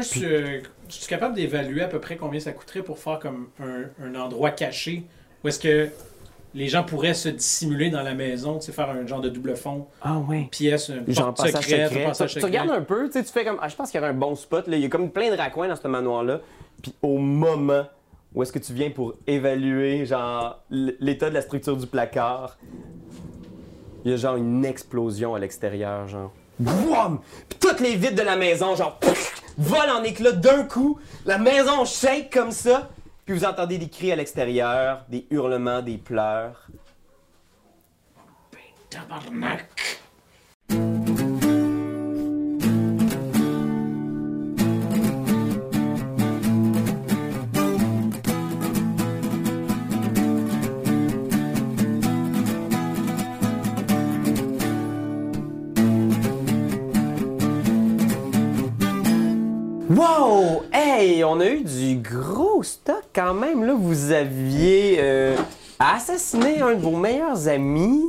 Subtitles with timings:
[0.00, 3.18] je suis, euh, je suis capable d'évaluer à peu près combien ça coûterait pour faire
[3.18, 5.04] comme un, un endroit caché
[5.44, 5.88] où est-ce que
[6.52, 9.56] les gens pourraient se dissimuler dans la maison, tu sais, faire un genre de double
[9.56, 10.48] fond, Ah ouais.
[10.50, 12.04] pièce, une Genre passage secrète, secret.
[12.04, 13.58] un passage Tu, regardes un peu, tu sais, tu fais comme.
[13.62, 14.66] Ah, je pense qu'il y aurait un bon spot.
[14.66, 14.76] Là.
[14.76, 16.40] Il y a comme plein de raccoins dans ce manoir-là.
[16.82, 17.84] Puis au moment
[18.34, 22.58] où est-ce que tu viens pour évaluer, genre, l'état de la structure du placard,
[24.04, 26.32] il y a genre une explosion à l'extérieur, genre.
[26.58, 27.20] Boum!
[27.48, 30.98] Puis toutes les vitres de la maison, genre, pff, volent en éclats d'un coup.
[31.26, 32.88] La maison shake comme ça.
[33.24, 36.68] Puis vous entendez des cris à l'extérieur, des hurlements, des pleurs.
[38.88, 39.99] Tabarnak!
[60.04, 60.62] Wow!
[60.72, 63.64] Hey, on a eu du gros stock quand même.
[63.66, 65.36] Là, vous aviez euh,
[65.78, 68.04] assassiné un de vos meilleurs amis.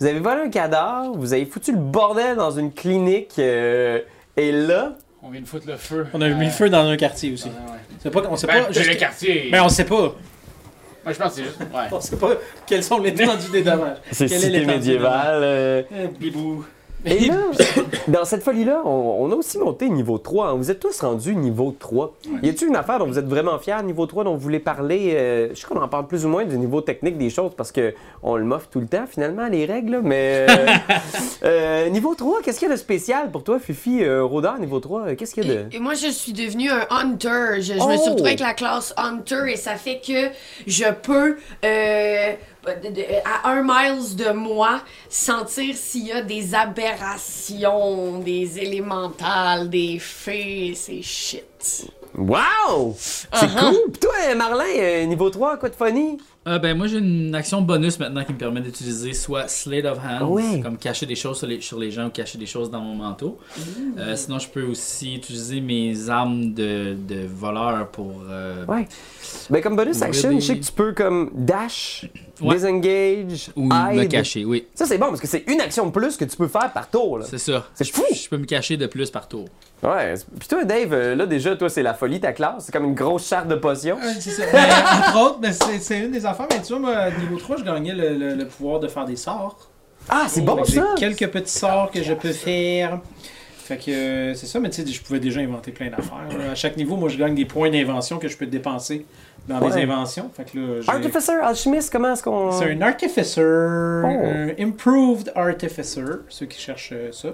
[0.00, 1.14] Vous avez volé un cadavre.
[1.14, 3.34] Vous avez foutu le bordel dans une clinique.
[3.38, 4.00] euh,
[4.38, 6.06] et là, On vient de foutre le feu.
[6.14, 7.48] On a mis le feu dans un quartier aussi.
[7.48, 7.78] Ouais, ouais.
[8.02, 8.68] C'est pas, on sait Ben, pas.
[8.72, 9.48] c'est juste- le quartier.
[9.52, 9.94] Mais on sait pas.
[11.04, 11.58] Moi, je pense que c'est juste.
[11.60, 11.82] Ouais.
[11.92, 12.30] On sait pas
[12.66, 13.98] quels sont l'étendue des dommages.
[14.10, 15.40] c'est Quelle est cité médiévale.
[15.42, 15.82] euh,
[16.18, 16.64] bibou.
[17.06, 17.36] Et là,
[18.08, 20.48] dans cette folie-là, on, on a aussi monté niveau 3.
[20.48, 20.54] hein.
[20.56, 22.14] Vous êtes tous rendus niveau 3.
[22.42, 25.12] Y a-t-il une affaire dont vous êtes vraiment fiers, niveau 3, dont vous voulez parler?
[25.14, 27.72] euh, je sais qu'on en parle plus ou moins du niveau technique des choses parce
[27.72, 29.92] que on le moffe tout le temps, finalement, les règles.
[29.92, 30.66] là, Mais euh,
[31.44, 34.02] euh, niveau 3, qu'est-ce qu'il y a de spécial pour toi, Fifi?
[34.02, 35.60] Euh, Rôdeur, niveau 3, euh, qu'est-ce qu'il y a de...
[35.72, 37.60] Et, et moi, je suis devenue un hunter.
[37.60, 37.98] Je, je me Oh!
[38.00, 40.30] suis retrouvée avec la classe hunter et ça fait que
[40.66, 42.32] je peux, euh,
[43.24, 50.72] à un miles de moi, sentir s'il y a des aberrations, des élémentales, des fées.
[50.74, 51.86] C'est shit.
[52.16, 52.94] Wow!
[52.96, 53.90] C'est cool!
[53.92, 56.18] Puis toi, euh, Marlin, euh, niveau 3, quoi de funny?
[56.48, 59.98] Euh, ben moi j'ai une action bonus maintenant qui me permet d'utiliser soit Slate of
[59.98, 60.60] Hand, Ouais.
[60.62, 62.94] comme cacher des choses sur les, sur les gens ou cacher des choses dans mon
[62.94, 63.36] manteau.
[63.98, 68.22] Euh, sinon je peux aussi utiliser mes armes de, de voleur pour...
[68.30, 68.86] euh, Ouais.
[69.50, 72.06] Ben, comme bonus action, je sais que tu peux comme dash,
[72.40, 72.54] Ouais.
[72.56, 74.66] disengage, Ou me cacher, oui.
[74.74, 76.90] Ça, c'est bon parce que c'est une action de plus que tu peux faire par
[76.90, 77.18] tour.
[77.18, 77.26] Là.
[77.28, 77.66] C'est ça.
[77.74, 78.02] C'est fou!
[78.12, 79.46] Je peux me cacher de plus par tour.
[79.82, 80.14] Ouais.
[80.38, 82.64] Puis toi, Dave, euh, là, déjà, toi, c'est la folie ta classe.
[82.66, 83.96] C'est comme une grosse charte de potions.
[83.96, 84.44] Ouais, c'est ça.
[84.52, 84.58] Mais,
[85.08, 86.46] entre autres, ben, c'est c'est une des affaires.
[86.50, 89.16] Mais tu vois, moi, niveau 3, je gagnais le, le- le pouvoir de faire des
[89.16, 89.68] sorts.
[90.08, 90.82] Ah, c'est bon, ça!
[90.98, 93.00] J'ai quelques petits sorts que je peux faire.
[93.58, 96.28] Fait que euh, c'est ça, mais tu sais, je pouvais déjà inventer plein d'affaires.
[96.52, 99.04] À chaque niveau, moi, je gagne des points d'invention que je peux dépenser
[99.48, 99.76] dans Ouais.
[99.76, 100.30] les inventions.
[100.34, 102.52] Fait que là, j'ai- Artificer, alchimiste, comment est-ce qu'on.
[102.52, 104.06] C'est un artificer, Oh.
[104.06, 107.28] un improved artificer, ceux qui cherchent euh, ça.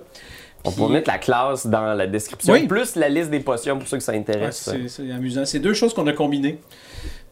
[0.65, 2.67] On pourrait mettre la classe dans la description, Oui.
[2.69, 4.63] plus la liste des potions pour ceux que ça Ouais, intéresse.
[4.71, 5.45] c'est c'est amusant.
[5.45, 6.61] C'est deux choses qu'on a combinées.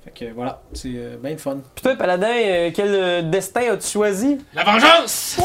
[0.02, 1.58] Fait que voilà, c'est euh, bien fun.
[1.74, 4.38] Puis toi, Paladin, euh, quel destin as-tu choisi?
[4.54, 5.36] La vengeance!
[5.38, 5.44] Ouais!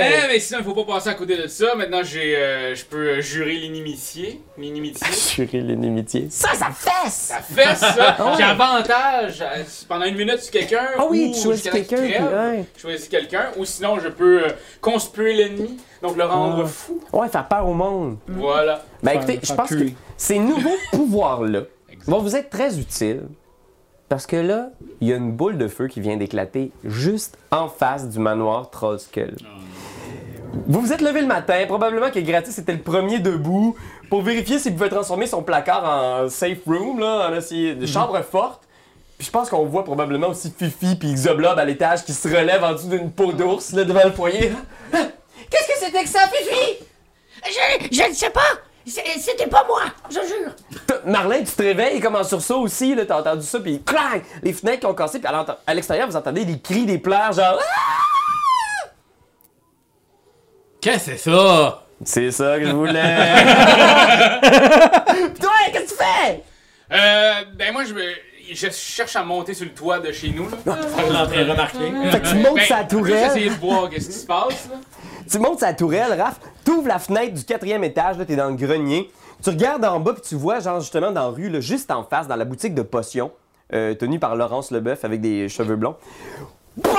[0.00, 1.74] Eh, mais sinon, il faut pas passer à côté de ça.
[1.74, 4.40] Maintenant, j'ai, euh, je peux euh, jurer l'inimitié.
[4.58, 5.06] L'inimitié.
[5.10, 6.28] Assurer l'inimitié.
[6.30, 7.12] Ça, ça fesse!
[7.14, 8.16] Ça fait ça!
[8.18, 8.32] Ah ouais.
[8.38, 9.44] J'ai avantage
[9.88, 10.86] pendant une minute sur quelqu'un.
[10.98, 12.52] Ah oui, ou tu choisis jusqu'à temps qu'il quelqu'un, puis crève.
[12.54, 12.64] ouais.
[12.76, 13.44] Je choisis quelqu'un.
[13.56, 14.48] Ou sinon, je peux euh,
[14.80, 15.78] conspuer l'ennemi.
[16.02, 16.68] Donc, le rendre Ah.
[16.68, 17.00] fou.
[17.12, 18.16] Ouais, faire peur au monde.
[18.26, 18.84] Voilà.
[19.02, 19.94] Ben Faire- écoutez, je faire pense que puer.
[20.16, 21.62] ces nouveaux pouvoirs-là
[22.06, 23.22] vont vous être très utiles.
[24.08, 27.68] Parce que là, il y a une boule de feu qui vient d'éclater juste en
[27.68, 29.36] face du manoir Trollskull.
[30.52, 33.76] Vous vous êtes levé le matin, probablement que Gratis était le premier debout
[34.08, 38.20] pour vérifier s'il pouvait transformer son placard en safe room, là, en essayer de chambre
[38.22, 38.62] forte.
[39.18, 42.64] Puis je pense qu'on voit probablement aussi Fifi puis Xoblob à l'étage qui se relève
[42.64, 44.52] en dessous d'une peau d'ours là, devant le foyer.
[44.92, 46.84] Qu'est-ce que c'était que ça, Fifi?
[47.44, 48.40] Je, je ne sais pas!
[48.86, 51.00] C'était pas moi, je jure!
[51.04, 54.22] Marlin, tu te réveilles comme en sursaut aussi, là, t'as entendu ça, puis clang!
[54.42, 57.58] Les fenêtres qui ont cassé, puis à l'extérieur, vous entendez des cris, des pleurs, genre.
[57.60, 58.19] Ah!
[60.80, 61.82] Qu'est-ce que c'est ça?
[62.04, 62.92] C'est ça que je voulais!
[65.40, 66.42] Toi, qu'est-ce que tu fais?
[66.92, 68.14] Euh, ben, moi, je, me-
[68.52, 70.48] je cherche à monter sur le toit de chez nous.
[70.48, 70.56] Là.
[70.76, 71.92] Faire l'entrée remarquée.
[72.10, 74.68] Fait que tu montes Ben, sa Juste tourelle, essayer de voir qu'est-ce qui se passe.
[74.70, 74.76] Là.
[75.30, 78.56] tu montes sa tourelle, Raph, t'ouvres la fenêtre du quatrième étage, là, t'es dans le
[78.56, 79.10] grenier,
[79.42, 82.04] tu regardes en bas, puis tu vois, genre, justement, dans la rue, là, juste en
[82.04, 83.30] face, dans la boutique de potions,
[83.74, 85.96] euh, tenue par Laurence Leboeuf avec des cheveux blonds.
[86.76, 86.92] Bang!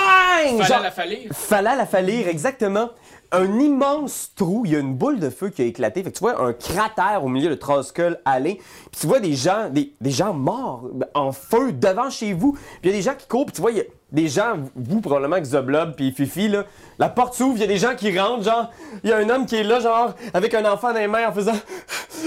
[0.58, 1.20] Fallait Genre- la falir.
[1.34, 2.90] Fallait la falir, exactement.
[3.32, 6.04] Un immense trou, il y a une boule de feu qui a éclaté.
[6.04, 8.56] Fait que tu vois un cratère au milieu de Trollskull aller.
[8.56, 12.54] Puis tu vois des gens, des, des gens morts en feu devant chez vous.
[12.54, 13.46] Puis il y a des gens qui courent.
[13.46, 16.66] Puis tu vois, il y a des gens, vous probablement que Zoblob puis Fifi, là,
[17.00, 18.70] la porte s'ouvre, il y a des gens qui rentrent, genre,
[19.04, 21.30] il y a un homme qui est là, genre, avec un enfant dans les mains
[21.30, 21.56] en faisant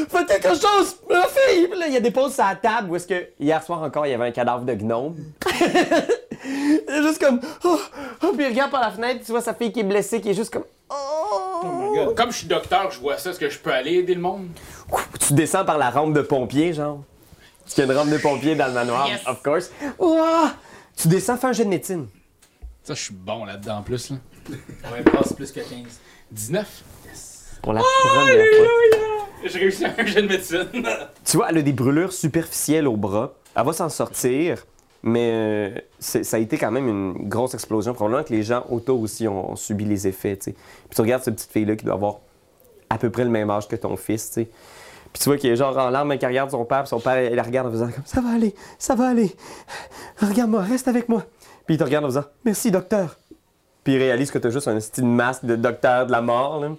[0.08, 1.68] Faites quelque chose, ma fille!
[1.78, 4.06] Là, il y a des pauses sur la table où est-ce que hier soir encore,
[4.06, 5.14] il y avait un cadavre de gnome.
[6.44, 7.80] Il est juste comme oh,
[8.22, 10.30] oh, puis il regarde par la fenêtre, tu vois sa fille qui est blessée, qui
[10.30, 10.94] est juste comme oh.
[11.64, 12.16] Oh my god.
[12.16, 13.30] Comme je suis docteur, je vois ça.
[13.30, 14.48] Est-ce que je peux aller aider le monde?
[15.26, 17.00] Tu descends par la rampe de pompier, genre?
[17.62, 19.26] Parce qu'il y a une rampe de pompier dans le manoir, Yes.
[19.26, 19.70] of course.
[19.98, 20.52] Ouah!
[20.96, 22.06] Tu descends, fais un jet de médecine.
[22.82, 24.10] Ça, je suis bon là-dedans en plus.
[24.10, 24.16] Là.
[24.92, 25.70] Ouais, passe plus que 15.
[26.30, 26.66] 19.
[27.62, 28.66] Pour la première fois.
[29.46, 30.68] J'ai réussi un jeu de médecine.
[31.24, 33.32] Tu vois, elle a des brûlures superficielles au bras.
[33.56, 34.64] Elle va s'en sortir,
[35.06, 37.92] mais euh, ça a été quand même une grosse explosion.
[37.92, 40.36] Probablement que les gens autour aussi ont, subi les effets.
[40.36, 40.54] Puis
[40.94, 42.20] tu regardes cette petite fille-là qui doit avoir
[42.88, 44.30] à peu près le même âge que ton fils.
[44.32, 44.48] Puis
[45.12, 47.36] tu vois qu'il est genre en larmes, qui regarde son père, puis son père, il
[47.36, 49.36] la regarde en faisant comme Ça va aller, ça va aller.
[50.20, 51.22] Regarde-moi, reste avec moi.
[51.66, 53.18] Puis il te regarde en faisant Merci, docteur.
[53.84, 56.70] Puis il réalise que t'as juste un style masque de docteur de la mort, là.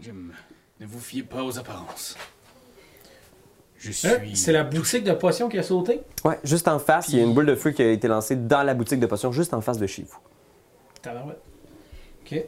[0.00, 0.32] J'aime.
[0.80, 2.16] Ne vous fiez pas aux apparences.
[3.82, 4.06] Je suis.
[4.08, 4.18] Hein?
[4.34, 6.00] C'est la boutique de potions qui a sauté?
[6.24, 8.36] Ouais, juste en face, il y a une boule de feu qui a été lancée
[8.36, 10.16] dans la boutique de potions, juste en face de chez vous.
[11.02, 11.40] Tabarouette.
[12.24, 12.44] Ok.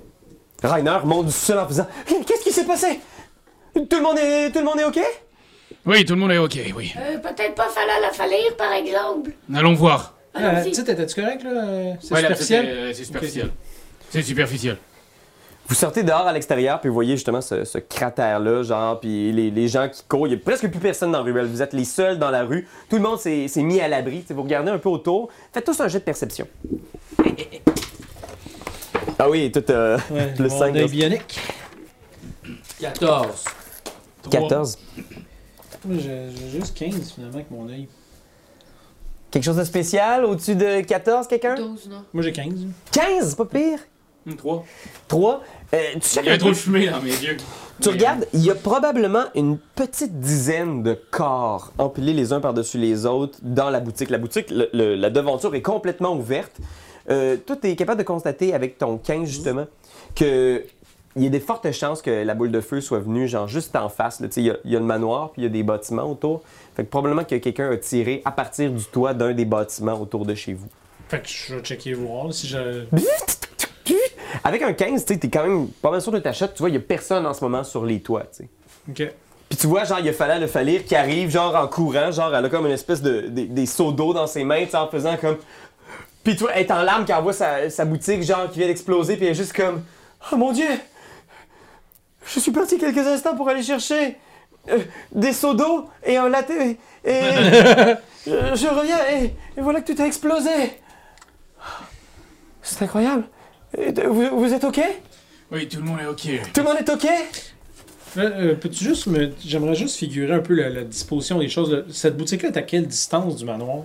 [0.62, 3.00] Rainer monte du sol en faisant Qu'est-ce qui s'est passé?
[3.74, 5.00] Tout le monde est, tout le monde est OK
[5.84, 6.94] Oui, tout le monde est ok, oui.
[6.96, 9.32] Euh, peut-être pas falloir la falir, par exemple.
[9.52, 10.14] Allons voir.
[10.36, 11.96] Euh, tu sais, t'étais-tu correct, là?
[12.00, 12.64] C'est Ouais, la superficiel?
[12.66, 13.50] petite, euh, C'est superficiel.
[14.10, 14.76] C'est superficiel.
[15.66, 19.50] Vous sortez dehors à l'extérieur, puis vous voyez justement ce, ce cratère-là, genre, puis les,
[19.50, 20.26] les gens qui courent.
[20.26, 21.46] Il y a presque plus personne dans la ruelle.
[21.46, 22.68] Vous êtes les seuls dans la rue.
[22.90, 24.24] Tout le monde s'est mis à l'abri.
[24.28, 25.30] Vous regardez un peu autour.
[25.52, 26.46] Faites tous un jet de perception.
[29.18, 30.76] Ah oui, tout euh, Ouais, mon 5.
[30.76, 31.40] œil bionique.
[32.80, 33.44] 14.
[34.30, 34.78] 14.
[35.86, 37.88] Moi, j'ai juste 15, finalement, avec mon œil.
[39.30, 41.54] Quelque chose de spécial au-dessus de 14, quelqu'un?
[41.54, 42.04] 12, non?
[42.12, 42.52] Moi, j'ai 15.
[42.92, 43.78] 15, c'est pas pire.
[44.36, 44.64] 3.
[45.08, 45.42] 3.
[45.70, 45.76] tu
[46.20, 47.36] Il y a trop de fumée dans mes yeux.
[47.80, 52.78] Tu regardes, il y a probablement une petite dizaine de corps empilés les uns par-dessus
[52.78, 54.10] les autres dans la boutique.
[54.10, 56.52] La boutique, le- le- la devanture est complètement ouverte.
[57.10, 59.66] Euh, toi, tu es capable de constater avec ton 15 justement
[60.14, 60.64] que
[61.16, 63.76] il y a des fortes chances que la boule de feu soit venue genre juste
[63.76, 64.20] en face.
[64.20, 64.28] là.
[64.28, 65.62] Tu sais, Il y, a- il y a le manoir puis il y a des
[65.62, 66.42] bâtiments autour.
[66.76, 70.24] Fait que probablement que quelqu'un a tiré à partir du toit d'un des bâtiments autour
[70.26, 70.66] de chez vous.
[71.08, 72.84] Fait que je vais checker voir si je.
[74.42, 76.48] Avec un 15, tu es quand même pas mal sûr de ta shot.
[76.48, 78.24] Tu vois, il y a personne en ce moment sur les toits.
[78.36, 78.48] tu sais.
[79.06, 79.12] Ok.
[79.48, 82.10] Puis tu vois, genre, il y a Fala le Falir qui arrive, genre, en courant,
[82.10, 84.70] genre, elle a comme une espèce de, des- des seaux d'eau dans ses mains, tu
[84.70, 85.36] sais, en faisant comme.
[86.24, 88.58] Puis tu vois, elle est en larmes quand elle voit sa, sa boutique, genre, qui
[88.58, 89.82] vient d'exploser, puis elle est juste comme.
[90.32, 90.66] Oh mon dieu!
[92.26, 94.16] Je suis parti quelques instants pour aller chercher
[94.70, 94.78] euh,
[95.12, 96.50] des seaux d'eau et un latte.
[96.50, 96.78] Et.
[97.04, 97.96] je,
[98.26, 99.24] je reviens et,
[99.58, 100.80] et voilà que tout a explosé!
[102.62, 103.24] C'est incroyable!
[104.08, 104.80] Vous, vous êtes OK?
[105.52, 106.52] Oui, tout le monde est ok.
[106.52, 107.06] Tout le monde est OK?
[108.16, 109.30] Euh, euh, Peux-tu juste me.
[109.44, 111.84] J'aimerais juste figurer un peu la, la disposition des choses.
[111.90, 113.84] Cette boutique-là est à quelle distance du manoir?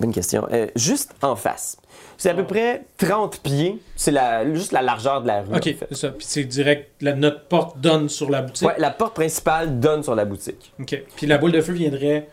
[0.00, 0.46] Bonne question.
[0.52, 1.76] Euh, juste en face.
[2.16, 3.78] C'est à peu près 30 pieds.
[3.96, 5.54] C'est la, juste la largeur de la rue.
[5.54, 5.86] Ok, en fait.
[5.90, 6.08] c'est ça.
[6.10, 6.90] Puis c'est direct.
[7.00, 8.66] La, notre porte donne sur la boutique.
[8.66, 10.72] Ouais, la porte principale donne sur la boutique.
[10.80, 11.02] Ok.
[11.16, 12.28] Puis la boule de feu viendrait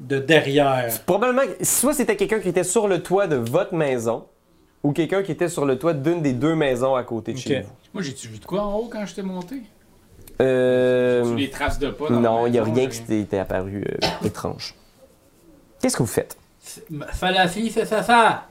[0.00, 0.88] de derrière.
[1.06, 4.24] Probablement, soit c'était quelqu'un qui était sur le toit de votre maison,
[4.82, 7.60] ou quelqu'un qui était sur le toit d'une des deux maisons à côté de chez
[7.60, 7.68] vous.
[7.94, 9.62] Moi, j'ai-tu vu de quoi en haut quand j'étais monté?
[10.40, 13.84] Euh, J'ai-tu des traces de pas dans non, il n'y a rien qui t'était apparu
[13.88, 14.74] euh, étrange.
[15.80, 16.36] Qu'est-ce que vous faites?
[17.12, 18.46] Falafi, c'est ça, ça.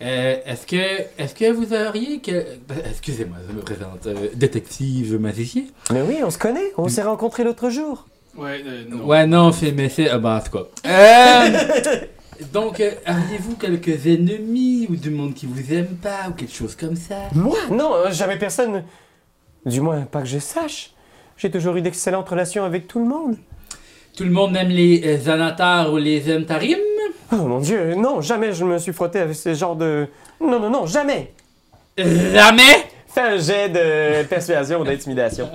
[0.00, 0.76] Euh, est-ce que,
[1.20, 2.44] est-ce que vous auriez que,
[2.88, 5.64] excusez-moi, je me présente, euh, détective magicien.
[5.92, 6.72] Mais oui, on se connaît.
[6.76, 8.06] On s'est rencontrés l'autre jour.
[8.36, 9.04] Ouais, euh, non.
[9.04, 10.66] Ouais, non, c'est, mais c'est, ah, ben, en tout cas.
[12.52, 16.76] Donc, euh, auriez-vous quelques ennemis ou du monde qui vous aime pas ou quelque chose
[16.76, 17.16] comme ça?
[17.34, 17.56] Moi?
[17.70, 18.84] Non, euh, jamais personne.
[19.66, 20.92] Du moins, pas que je sache.
[21.36, 23.36] J'ai toujours eu d'excellentes relations avec tout le monde.
[24.16, 26.78] Tout le monde aime les euh, Zanatar ou les Emtarim?
[27.32, 30.06] Oh mon dieu, non, jamais je me suis frotté avec ce genre de.
[30.40, 31.34] Non, non, non, jamais!
[31.98, 32.86] Jamais!
[33.06, 35.50] Fais un jet de persuasion ou d'intimidation.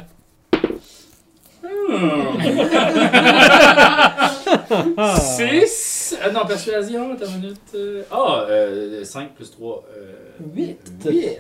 [6.04, 6.18] 6!
[6.24, 7.58] Ah non, persuasion, attends une minute.
[7.76, 8.46] euh, Ah,
[9.06, 9.84] 5 plus 3.
[10.56, 10.78] 8.
[11.06, 11.40] 8.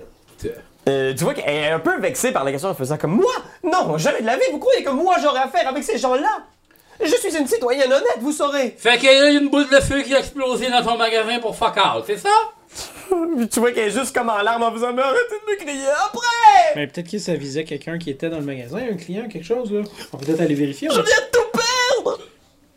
[0.89, 3.31] Euh, tu vois qu'elle est un peu vexée par la question en faisant comme Moi?
[3.63, 6.43] Non, jamais de la vie, vous croyez que moi j'aurais affaire avec ces gens-là?
[7.01, 10.01] Je suis une citoyenne honnête, vous saurez Fait qu'il y a une boule de feu
[10.01, 12.29] qui a explosé dans ton magasin pour fuck out, c'est ça?
[13.37, 15.57] Puis tu vois qu'elle est juste comme en larmes en faisant Mais arrêtez de me
[15.57, 19.27] crier après Mais peut-être que ça visait quelqu'un qui était dans le magasin, un client,
[19.29, 19.81] quelque chose, là.
[20.11, 20.89] On peut peut-être aller vérifier.
[20.89, 21.59] Je viens de tout
[22.03, 22.19] perdre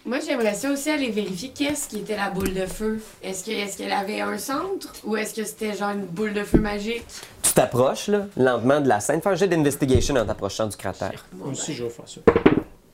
[0.06, 3.00] Moi, j'aimerais ça aussi aller vérifier qu'est-ce qui était la boule de feu.
[3.24, 6.44] Est-ce que- est-ce qu'elle avait un centre ou est-ce que c'était genre une boule de
[6.44, 7.04] feu magique?
[7.42, 9.20] Tu t'approches, là, lentement de la scène.
[9.20, 11.26] Fais un jet d'investigation en t'approchant du cratère.
[11.32, 12.20] Moi aussi, je vais faire ça.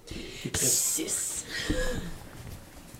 [0.06, 1.44] Puis Chris, 6.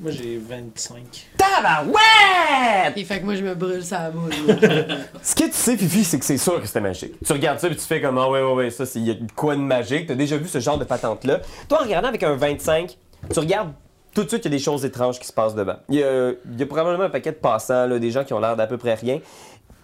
[0.01, 1.31] Moi, j'ai 25.
[1.39, 2.97] Tabarouette!
[2.97, 4.33] Et fait que moi, je me brûle sa boule.
[5.23, 7.15] Ce que tu sais, Fifi, c'est que c'est sûr que c'était magique.
[7.25, 9.11] Tu regardes ça et tu fais comme Ah ouais, ouais, ouais, ça, c'est- il y
[9.11, 10.07] a quoi de magique?
[10.09, 11.41] T'as déjà vu ce genre de patente-là?
[11.69, 12.99] Toi, en regardant avec un 25,
[13.33, 13.73] tu regardes
[14.15, 15.77] tout de suite, il y a des choses étranges qui se passent devant.
[15.89, 18.77] Il y a, probablement un paquet de passants, des gens qui ont l'air d'à peu
[18.77, 19.21] près rien.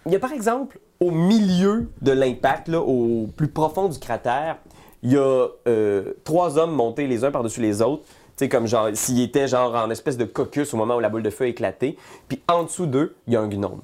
[0.06, 4.56] Il y a par exemple, au milieu de l'impact, au plus profond du cratère,
[5.02, 8.04] il y a euh, trois hommes montés les uns par-dessus les autres.
[8.04, 11.08] Tu sais, comme genre, s'ils étaient genre en espèce de caucus au moment où la
[11.08, 11.96] boule de feu a éclaté.
[12.28, 13.80] Puis en dessous d'eux, il y a un gnome.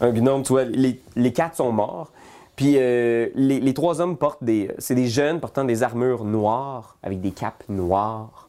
[0.00, 2.12] Un gnome, tu vois, les, les quatre sont morts.
[2.56, 4.70] Puis euh, les, les trois hommes portent des.
[4.78, 8.41] C'est des jeunes portant des armures noires, avec des capes noires,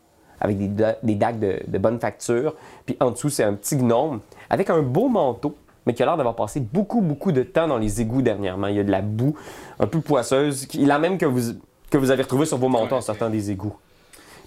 [0.43, 2.53] avec des, da- des dagues de, de bonne facture.
[2.85, 4.19] Puis en dessous, c'est un petit gnome
[4.49, 7.77] avec un beau manteau, mais qui a l'air d'avoir passé beaucoup, beaucoup de temps dans
[7.79, 8.67] les égouts dernièrement.
[8.67, 9.35] Il y a de la boue
[9.79, 11.53] un peu poisseuse, la même que vous,
[11.89, 13.75] que vous avez retrouvée sur vos manteaux en sortant des égouts.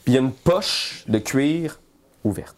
[0.04, 1.80] Puis il y a une poche de cuir
[2.24, 2.56] ouverte.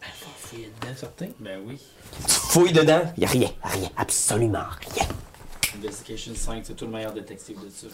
[0.00, 1.26] Faut fouiller dedans, certain.
[1.40, 1.78] Ben oui.
[2.26, 5.06] Tu fouilles dedans, il n'y a rien, rien, absolument rien.
[5.76, 7.88] Investigation 5, c'est tout le meilleur détective de ça.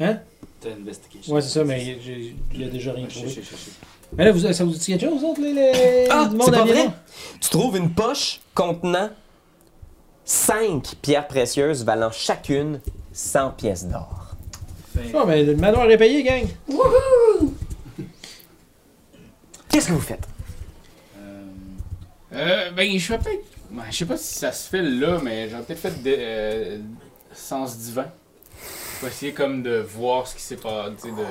[0.00, 0.18] Hein?
[0.60, 1.34] T'as Investigation.
[1.34, 1.98] Ouais, c'est ça, mais
[2.54, 3.42] il a déjà rien trouvé.
[4.16, 6.36] Mais là, vous, ça vous dit quelque chose, vous autres, les, les Ah, du c'est
[6.36, 6.88] monde pas vrai?
[7.40, 9.10] Tu trouves une poche contenant
[10.24, 12.80] 5 pierres précieuses valant chacune
[13.12, 14.28] 100 pièces d'or.
[15.14, 16.46] Ah, mais le manoir est payé, gang.
[19.68, 20.26] Qu'est-ce que vous faites?
[21.18, 21.42] Euh,
[22.32, 23.44] Euh, ben, je vais peut-être.
[23.70, 26.78] ben, je sais pas si ça se fait là, mais j'aurais peut-être fait de, euh,
[27.34, 28.06] sens divin.
[28.98, 31.24] Pour essayer comme de voir ce qui s'est passé, de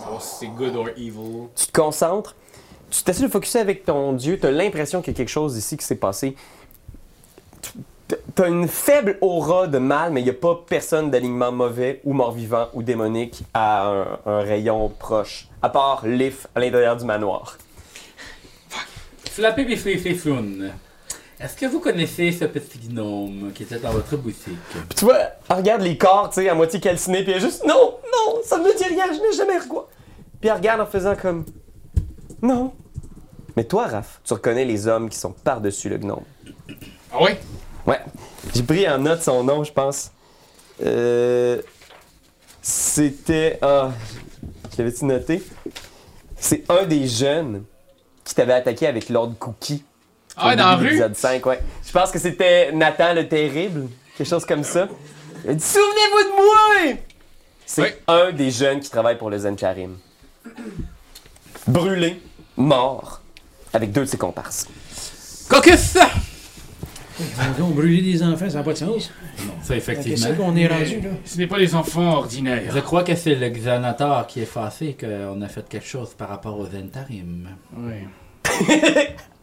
[0.00, 1.48] savoir si c'est good or evil.
[1.54, 2.34] Tu te concentres,
[2.90, 5.56] tu t'essaies de focuser avec ton dieu, tu as l'impression qu'il y a quelque chose
[5.56, 6.34] ici qui s'est passé.
[8.08, 12.00] Tu as une faible aura de mal, mais il n'y a pas personne d'alignement mauvais
[12.04, 17.04] ou mort-vivant ou démonique à un, un rayon proche, à part Lif à l'intérieur du
[17.04, 17.56] manoir.
[19.30, 20.72] Flappy Biffy Floun.
[21.42, 24.56] Est-ce que vous connaissez ce petit gnome qui était dans votre boutique?
[24.70, 25.18] Puis tu vois,
[25.50, 28.40] elle regarde les corps, tu sais, à moitié calcinés, puis elle est juste non, non,
[28.44, 29.88] ça ne me dit rien, je n'ai jamais quoi.
[30.40, 31.44] Puis elle regarde en faisant comme
[32.40, 32.72] non.
[33.56, 36.22] Mais toi, Raph, tu reconnais les hommes qui sont par-dessus le gnome.
[37.12, 37.40] Ah ouais?
[37.86, 38.00] Ouais.
[38.54, 40.12] J'ai pris en note son nom, je pense.
[40.84, 41.60] Euh,
[42.62, 43.58] C'était.
[43.62, 43.90] Ah,
[44.72, 45.42] je l'avais-tu noté?
[46.36, 47.64] C'est un des jeunes
[48.24, 49.84] qui t'avait attaqué avec Lord Cookie.
[50.36, 50.84] Ah ouais, au dans la rue?
[50.84, 51.60] l'épisode 5, ouais.
[51.86, 54.88] Je pense que c'était Nathan le Terrible, quelque chose comme ça.
[55.44, 56.98] Il a dit Souvenez-vous de moi!
[57.66, 59.96] C'est un des jeunes qui travaille pour le Zencharim.
[61.66, 62.20] Brûlé,
[62.56, 63.20] mort,
[63.72, 64.66] avec deux de ses comparses.
[65.48, 65.96] Caucus!
[67.60, 69.10] On brûler des enfants, ça n'a pas de sens.
[69.46, 70.34] Non, ça Qu'est-ce effectivement.
[70.34, 71.10] qu'on est rendu, là?
[71.24, 72.72] Ce n'est pas les enfants ordinaires.
[72.74, 76.28] Je crois que c'est le Xanator qui est fâché qu'on a fait quelque chose par
[76.30, 77.48] rapport aux Zentarim.
[77.76, 78.06] Ouais.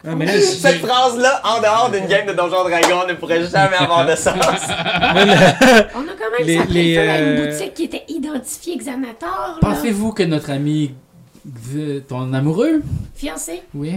[0.02, 3.76] Ah, mais là, Cette phrase-là, en dehors d'une game de Donjon Dragon, ne pourrait jamais
[3.76, 4.34] avoir de sens.
[4.34, 9.58] On a quand même Les- les, à une euh, boutique qui était identifiée Xanator, là.
[9.60, 10.94] Pensez-vous que notre ami,
[12.08, 12.80] ton amoureux,
[13.14, 13.62] Fiancé?
[13.74, 13.96] oui,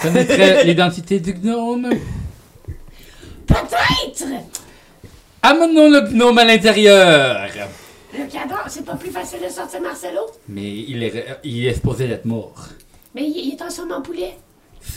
[0.00, 1.88] connaîtrait l'identité du gnome?
[3.46, 4.24] Peut-être!
[5.42, 7.46] Amenons le gnome à l'intérieur!
[8.12, 10.20] Le cadavre, c'est pas plus facile de sortir Marcelo?
[10.48, 12.68] Mais il est, il est supposé d'être mort.
[13.18, 14.36] Mais il, il est transformé en poulet.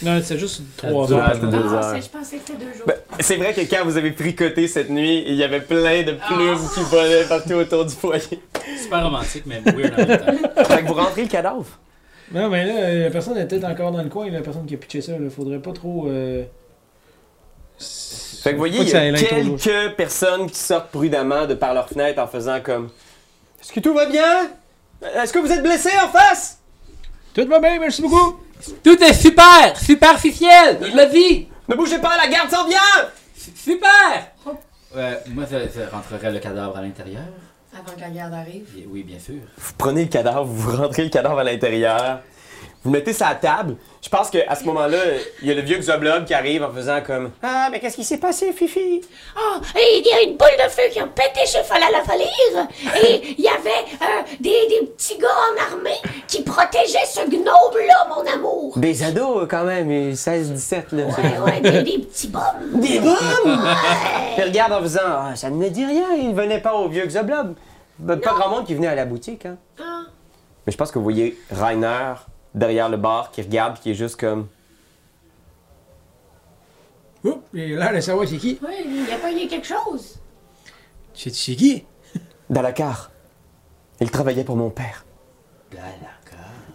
[0.03, 1.23] Non, c'est juste trois heures.
[1.31, 2.85] Ah, je pensais que c'était deux jours.
[2.85, 6.13] Ben, c'est vrai que quand vous avez tricoté cette nuit, il y avait plein de
[6.13, 8.39] plumes qui volaient partout autour du foyer.
[8.79, 10.63] Super romantique, mais weird en même temps.
[10.65, 11.65] Fait que vous rentrez le cadavre.
[12.31, 14.77] Non, mais là, la personne est peut-être encore dans le coin, la personne qui a
[14.77, 15.13] pitché ça.
[15.19, 16.07] Il faudrait pas trop.
[16.07, 16.43] euh,
[17.79, 21.89] Fait que vous voyez, il y a quelques personnes qui sortent prudemment de par leur
[21.89, 22.89] fenêtre en faisant comme
[23.61, 24.47] Est-ce que tout va bien?
[25.15, 26.59] Est-ce que vous êtes blessé en face
[27.33, 28.39] Tout va bien, merci beaucoup!
[28.83, 29.77] Tout est super!
[29.77, 30.79] Superficiel!
[30.85, 31.47] Il l'a dit!
[31.67, 32.79] Ne bougez pas, la garde s'en vient
[33.55, 34.31] Super!
[34.95, 37.23] Euh, moi, ça, ça rentrerait le cadavre à l'intérieur.
[37.73, 38.67] Avant que la garde arrive.
[38.89, 39.35] Oui, bien sûr.
[39.57, 42.19] Vous prenez le cadavre, vous rentrez le cadavre à l'intérieur.
[42.83, 43.75] Vous le mettez sur la table.
[44.01, 44.97] Je pense qu'à ce moment-là,
[45.43, 48.03] il y a le vieux Xoblob qui arrive en faisant comme Ah, mais qu'est-ce qui
[48.03, 49.01] s'est passé, Fifi?
[49.37, 52.67] Oh, et il y a une boule de feu qui a pété chez Falalafalire.
[53.03, 53.69] Et il y avait
[54.01, 58.73] euh, des, des petits gars en armée qui protégeaient ce gnome-là, mon amour.
[58.77, 61.03] Des ados, quand même, 16-17, là.
[61.05, 62.81] Ouais, ouais, des, des petits bombes.
[62.81, 63.59] Des bombes!
[64.39, 67.53] Il regarde en faisant Ah, ça ne dit rien, il venait pas au vieux Xoblob.
[67.99, 69.57] Ben, Pas grand monde qui venait à la boutique, hein.
[69.79, 70.01] Ah.
[70.65, 72.13] Mais je pense que vous voyez Rainer
[72.53, 74.47] derrière le bar qui regarde qui est juste comme
[77.23, 78.59] Oups, j'ai l'air de savoir c'est qui?
[78.63, 80.19] Ouais, il a pas eu quelque chose.
[81.13, 81.85] C'est c'est qui?
[82.49, 83.11] Dalakar.
[83.99, 85.05] Il travaillait pour mon père.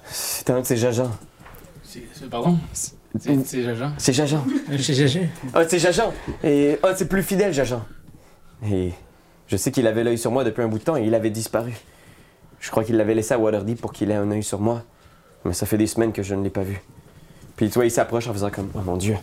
[0.09, 1.11] C'était un de ses agents.
[1.83, 2.57] C'est- Pardon?
[3.19, 3.93] C'est Jajan.
[3.99, 4.45] C'est Jajan.
[4.71, 6.13] Euh, C'est c'est- Ah, c'est Jajan.
[6.45, 7.83] Et ah, c'est plus fidèle, Jajan.
[8.71, 8.93] Et
[9.49, 11.31] je sais qu'il avait l'œil sur moi depuis un bout de temps et il avait
[11.31, 11.75] disparu.
[12.61, 14.85] Je crois qu'il l'avait laissé à Waterdeep pour qu'il ait un œil sur moi.
[15.47, 16.81] Mais ça fait des semaines que je ne l'ai pas vu.
[17.57, 19.17] Puis tu vois, il s'approche en faisant comme Oh mon Dieu,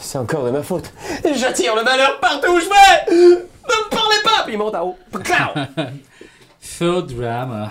[0.00, 0.92] c'est encore de ma faute.
[1.34, 3.14] J'attire le malheur partout où je vais.
[3.14, 4.42] Ne me parlez pas.
[4.44, 4.96] Puis il monte en haut.
[6.60, 7.70] So drama.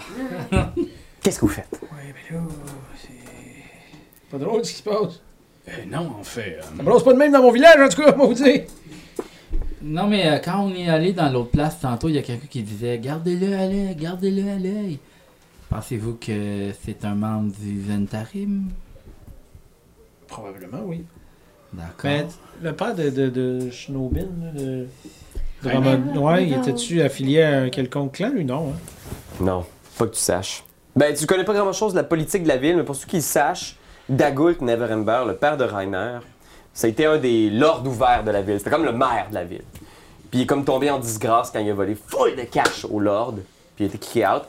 [1.22, 1.80] Qu'est-ce que vous faites?
[1.82, 2.44] Ouais, ben là,
[3.02, 4.32] c'est.
[4.32, 5.20] Pas drôle ce qui se passe.
[5.68, 6.58] Euh, non, en fait.
[6.60, 8.62] euh, Ça me lance pas de même dans mon village, en tout cas, maudit.
[9.82, 12.48] Non, mais euh, quand on est allé dans l'autre place tantôt, il y a quelqu'un
[12.50, 15.00] qui disait Gardez-le à l'œil, gardez-le à l'œil.
[15.78, 18.70] Pensez-vous que c'est un membre du Ventarim?
[20.28, 21.06] Probablement, oui.
[21.72, 21.94] D'accord.
[22.04, 22.26] Mais
[22.64, 24.88] le père de, de, de Schnobin, là, de...
[25.62, 25.70] de.
[25.70, 28.44] Ramon- ouais, il était-tu affilié à un quelconque clan, lui?
[28.44, 28.80] Non, hein?
[29.40, 29.66] Non,
[30.00, 30.64] pas que tu saches.
[30.96, 33.18] Ben, tu connais pas grand-chose de la politique de la ville, mais pour ceux qui
[33.18, 33.78] le sachent,
[34.10, 36.18] Dagult Neverember, le père de Rainer,
[36.74, 38.58] ça a été un des lords ouverts de la ville.
[38.58, 39.62] C'était comme le maire de la ville.
[40.32, 43.00] Puis il est comme tombé en disgrâce quand il a volé full de cash au
[43.00, 43.36] lord,
[43.76, 44.42] puis il a été kické out.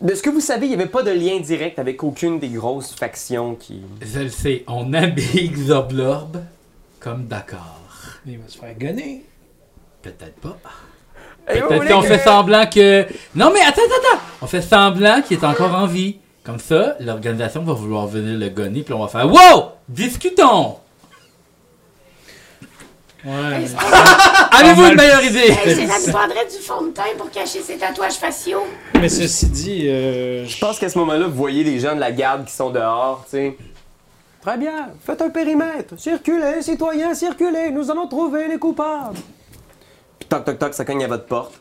[0.00, 2.48] De ce que vous savez, il n'y avait pas de lien direct avec aucune des
[2.48, 3.80] grosses factions qui...
[4.02, 6.38] Je le sais, on habille Xoblorb
[7.00, 7.78] comme d'accord.
[8.26, 9.24] Il va se faire gonner.
[10.02, 10.56] Peut-être pas.
[11.48, 13.06] Vous Peut-être voulez qu'on que- fait semblant que.
[13.34, 14.22] Non, mais attends, attends, attends!
[14.42, 16.16] On fait semblant qu'il est encore en vie.
[16.42, 19.70] Comme ça, l'organisation va vouloir venir le gonner, puis on va faire Wow!
[19.88, 20.76] Discutons!
[23.26, 23.32] Ouais.
[24.52, 25.50] Avez-vous une meilleure idée?
[25.50, 28.62] Hey, c'est ça prendrait du fond de teint pour cacher ses tatouages faciaux.
[28.94, 32.12] Mais ceci dit, euh, Je pense qu'à ce moment-là, vous voyez les gens de la
[32.12, 33.56] garde qui sont dehors, tu sais.
[34.42, 35.98] Très bien, faites un périmètre.
[35.98, 39.18] Circulez, citoyens, circulez, nous allons trouver les coupables.
[40.20, 41.60] Puis toc toc toc, ça cogne à votre porte.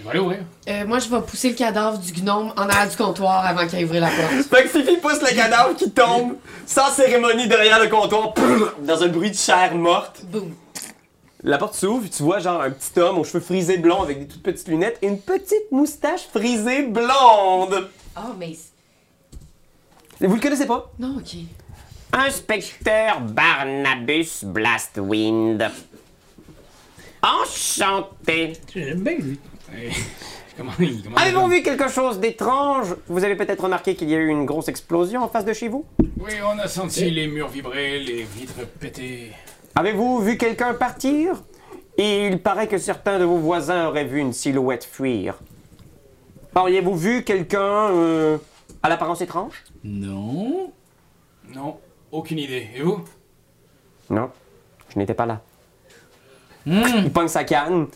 [0.00, 0.38] Je vais aller ouvrir.
[0.68, 3.78] Euh, moi, je vais pousser le cadavre du gnome en arrière du comptoir avant qu'il
[3.78, 4.48] ait ouvert la porte.
[4.48, 9.02] Fait que Fifi pousse le cadavre qui tombe, sans cérémonie derrière le comptoir, prrr, dans
[9.02, 10.22] un bruit de chair morte.
[10.24, 10.54] Boum.
[11.42, 14.26] La porte s'ouvre, tu vois genre un petit homme aux cheveux frisés blonds avec des
[14.26, 17.88] toutes petites lunettes et une petite moustache frisée blonde.
[18.14, 18.56] Ah, mais.
[20.20, 20.90] Vous le connaissez pas?
[20.98, 21.36] Non, ok.
[22.12, 25.70] Inspecteur Barnabus Blastwind.
[27.22, 28.52] Enchanté.
[28.74, 29.38] J'aime bien, lui.
[31.16, 32.94] Avez-vous vu quelque chose d'étrange?
[33.06, 35.68] Vous avez peut-être remarqué qu'il y a eu une grosse explosion en face de chez
[35.68, 35.84] vous?
[36.18, 39.32] Oui, on a senti les murs vibrer, les vitres péter.
[39.74, 41.42] Avez-vous vu quelqu'un partir?
[41.96, 45.38] Et il paraît que certains de vos voisins auraient vu une silhouette fuir.
[46.54, 48.38] Auriez-vous vu quelqu'un euh,
[48.82, 49.64] à l'apparence étrange?
[49.84, 50.72] Non.
[51.54, 51.78] Non,
[52.10, 52.68] aucune idée.
[52.74, 53.04] Et vous?
[54.08, 54.30] Non,
[54.92, 55.40] je n'étais pas là.
[56.66, 56.82] Hmm.
[57.04, 57.86] Il pogne sa canne.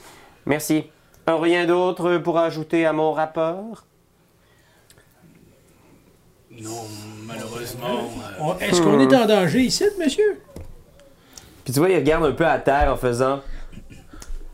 [0.47, 0.85] Merci.
[1.27, 3.85] Rien d'autre pour ajouter à mon rapport?
[6.51, 6.71] Non,
[7.27, 8.11] malheureusement.
[8.41, 10.41] euh, Est-ce qu'on est en danger ici, monsieur?
[11.65, 13.41] Puis tu vois, il regarde un peu à terre en faisant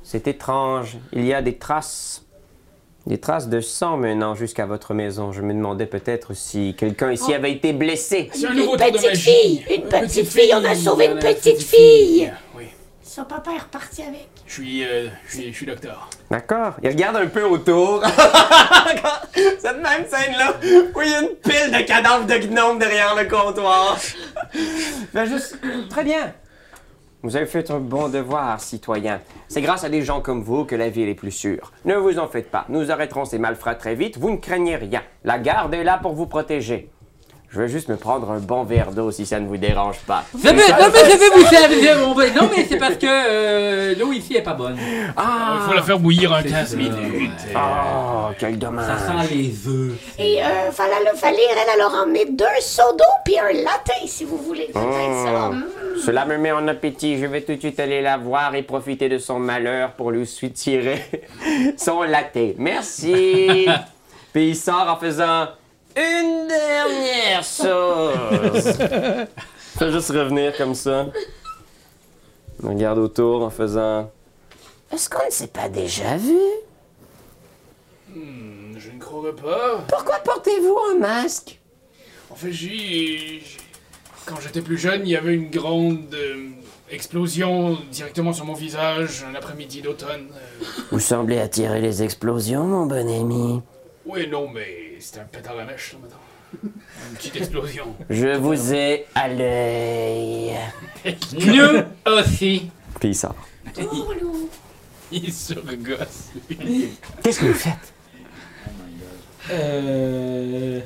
[0.02, 0.96] C'est étrange.
[1.12, 2.24] Il y a des traces.
[3.06, 5.33] Des traces de sang menant jusqu'à votre maison.
[5.33, 8.30] Je me demandais peut-être si quelqu'un ici avait été blessé.
[8.33, 9.30] C'est un Une nouveau tour de petite magie.
[9.33, 12.30] fille, une petite fille, on a sauvé une petite fille.
[13.12, 14.29] Son papa est reparti avec.
[14.46, 16.09] je suis, euh, je suis, je suis docteur.
[16.31, 16.77] D'accord.
[16.81, 18.05] Il regarde un peu autour.
[19.35, 20.55] Cette même scène-là,
[20.94, 23.99] où il y a une pile de cadavres de gnomes derrière le comptoir.
[25.12, 25.59] Ben juste...
[25.88, 26.33] Très bien.
[27.25, 29.20] Vous avez fait un bon devoir, citoyen.
[29.49, 31.73] C'est grâce à des gens comme vous que la ville est plus sûre.
[31.85, 32.64] Ne vous en faites pas.
[32.68, 34.18] Nous arrêterons ces malfrats très vite.
[34.18, 35.03] Vous ne craignez rien.
[35.25, 36.88] La garde est là pour vous protéger.
[37.53, 40.23] Je vais juste me prendre un bon verre d'eau si ça ne vous dérange pas.
[40.35, 42.31] Non, mais je vais vous servir, mon boy.
[42.33, 44.77] Non, mais c'est parce que euh, l'eau ici est pas bonne.
[45.17, 45.59] Ah!
[45.61, 46.95] Il faut la faire bouillir un C'est 15 ça, minutes.
[47.13, 47.55] ouais.
[47.57, 48.99] Oh, quel Ça dommage.
[49.27, 49.93] sent les œufs.
[50.17, 53.91] Et euh, fallait le fallir, elle, elle a emmené deux seaux d'eau puis un latte,
[54.07, 54.71] si vous voulez.
[54.73, 54.81] Ça.
[54.81, 55.53] Oh.
[55.53, 55.65] Mm.
[56.07, 57.19] Cela me met en appétit.
[57.19, 60.25] Je vais tout de suite aller la voir et profiter de son malheur pour lui
[60.25, 61.03] soutirer
[61.77, 62.39] son latte.
[62.59, 63.67] Merci.
[64.33, 65.49] Puis il sort en faisant
[65.96, 68.76] Une dernière chose.
[69.79, 71.07] Fais juste revenir comme ça.
[72.62, 74.11] On regarde autour en faisant.
[74.92, 76.38] Est-ce qu'on ne s'est pas déjà vu?
[78.14, 79.85] Hmm, je ne croirais pas.
[79.88, 81.59] Pourquoi portez-vous un masque?
[82.31, 83.40] En fait, j'ai.
[83.40, 83.42] j'ai-
[84.26, 86.50] Quand j'étais plus jeune, il y avait une grande euh,
[86.90, 90.29] explosion directement sur mon visage, un après-midi d'automne.
[90.35, 93.62] Euh, Vous semblez attirer les explosions, mon bon ami.
[94.07, 96.19] Oui, non, mais c'était un pétard à mèche, là, maintenant.
[97.11, 97.95] Une petite explosion.
[98.09, 100.53] Je vous ai à l'œil.
[101.33, 102.71] Nous aussi.
[102.99, 103.37] Puis il sort.
[105.13, 106.31] Il surgosse.
[107.23, 107.93] Qu'est-ce que vous faites?
[109.51, 110.81] Euh.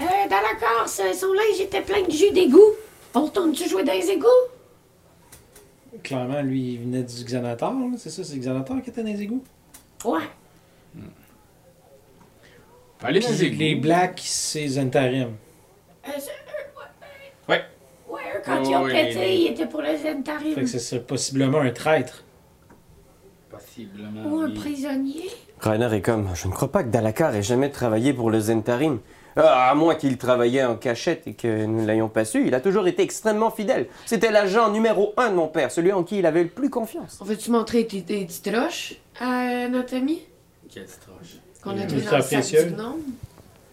[0.00, 2.74] Euh, dans la Corse, son linge était plein de jus d'égout.
[3.14, 4.26] On retourne-tu jouer dans les égouts?
[6.02, 9.08] Clairement, lui, il venait du Xanator, là, c'est ça, c'est le Xanator qui était dans
[9.08, 9.44] les égouts?
[10.04, 10.28] Ouais.
[13.02, 15.28] Allez les Puis les Blacks, c'est Zentarim.
[16.06, 16.32] Euh, c'est-
[17.48, 17.62] Ouais.
[18.08, 20.54] ouais, eux, quand Oh, ils ont oui, pété, les- ils étaient pour le Zentarim.
[20.54, 22.24] Fait que ce serait possiblement un traître.
[23.50, 24.24] Possiblement.
[24.28, 24.54] Ou un oui.
[24.54, 25.30] prisonnier.
[25.60, 26.28] Rainer est comme.
[26.34, 29.00] Je ne crois pas que Dalakar ait jamais travaillé pour le Zentarim.
[29.36, 32.54] Ah, à moins qu'il travaillait en cachette et que nous ne l'ayons pas su, il
[32.54, 33.86] a toujours été extrêmement fidèle.
[34.04, 37.18] C'était l'agent numéro un de mon père, celui en qui il avait le plus confiance.
[37.20, 38.26] On veut-tu montrer tes, tes
[39.20, 40.22] à notre ami?
[40.68, 41.36] Quelle stroche.
[41.62, 43.00] Qu'on a trouvé dans le sac du gnome?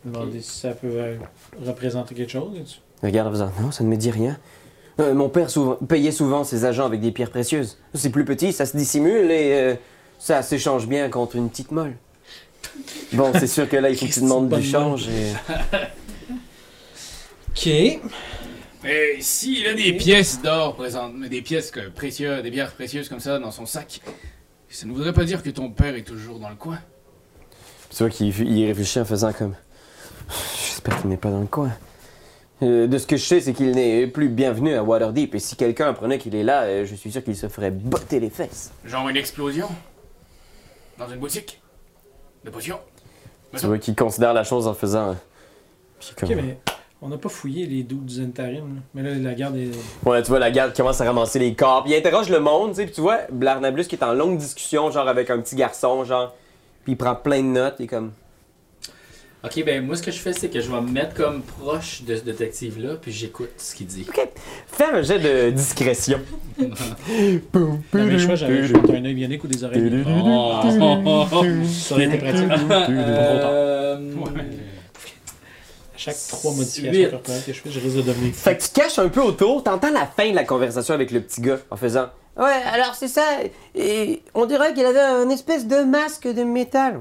[0.04, 1.18] Demander si ça peut euh,
[1.66, 2.82] représenter quelque chose.
[3.02, 3.52] Regarde en faisant.
[3.62, 4.38] Non, ça ne me dit rien.
[5.00, 7.78] Euh, mon père souvent- payait souvent ses agents avec des pierres précieuses.
[7.94, 9.76] C'est plus petit, ça se dissimule et euh,
[10.20, 11.96] ça s'échange bien contre une petite molle.
[13.14, 15.08] Bon, c'est sûr que là, il faut que tu demandes du change.
[15.10, 15.34] Et...
[17.58, 17.70] Ok.
[18.84, 23.08] Mais s'il a des pièces d'or présentes, mais des pièces que précieuses, des bières précieuses
[23.08, 24.02] comme ça dans son sac,
[24.70, 26.80] ça ne voudrait pas dire que ton père est toujours dans le coin.
[27.96, 29.54] Tu vois qu'il il réfléchit en faisant comme.
[30.30, 31.72] J'espère qu'il n'est pas dans le coin.
[32.62, 35.36] Euh, de ce que je sais, c'est qu'il n'est plus bienvenu à Waterdeep.
[35.36, 38.20] Et si quelqu'un apprenait qu'il est là, euh, je suis sûr qu'il se ferait botter
[38.20, 38.72] les fesses.
[38.86, 39.68] Genre une explosion?
[40.98, 41.62] Dans une boutique?
[42.44, 42.80] De potions?
[43.58, 45.10] Tu vois qu'il considère la chose en faisant.
[45.12, 45.14] euh,
[46.00, 46.58] Puis comme- Ok, mais
[47.02, 48.76] on n'a pas fouillé les doutes du Zentarim.
[48.76, 48.82] là.
[48.94, 49.70] Mais là, la garde est.
[50.06, 51.84] Ouais, tu vois, la garde commence à ramasser les corps.
[51.84, 52.86] Puis il interroge le monde, tu sais.
[52.86, 56.36] Puis tu vois, Blarnablus qui est en longue discussion, genre avec un petit garçon, genre.
[56.86, 57.76] Puis il prend plein de notes.
[57.80, 58.12] Il est comme.
[59.44, 62.02] Ok, ben moi ce que je fais, c'est que je vais me mettre comme proche
[62.02, 64.08] de ce détective-là, puis j'écoute ce qu'il dit.
[64.66, 66.20] Fais un jet de discrétion.
[66.58, 70.08] J'avais le choix, j'avais le choix entre un œil bionique ou des oreilles bioniques.
[71.70, 72.52] Ça aurait été pratique.
[72.90, 73.98] Euh,
[75.94, 78.34] À chaque trois modifications corporelles que je fais, je risque de devenir.
[78.34, 81.22] Fait que tu caches un peu autour, t'entends la fin de la conversation avec le
[81.22, 83.24] petit gars en faisant Ouais, alors c'est ça,
[83.74, 87.00] et on dirait qu'il avait un espèce de masque de métal.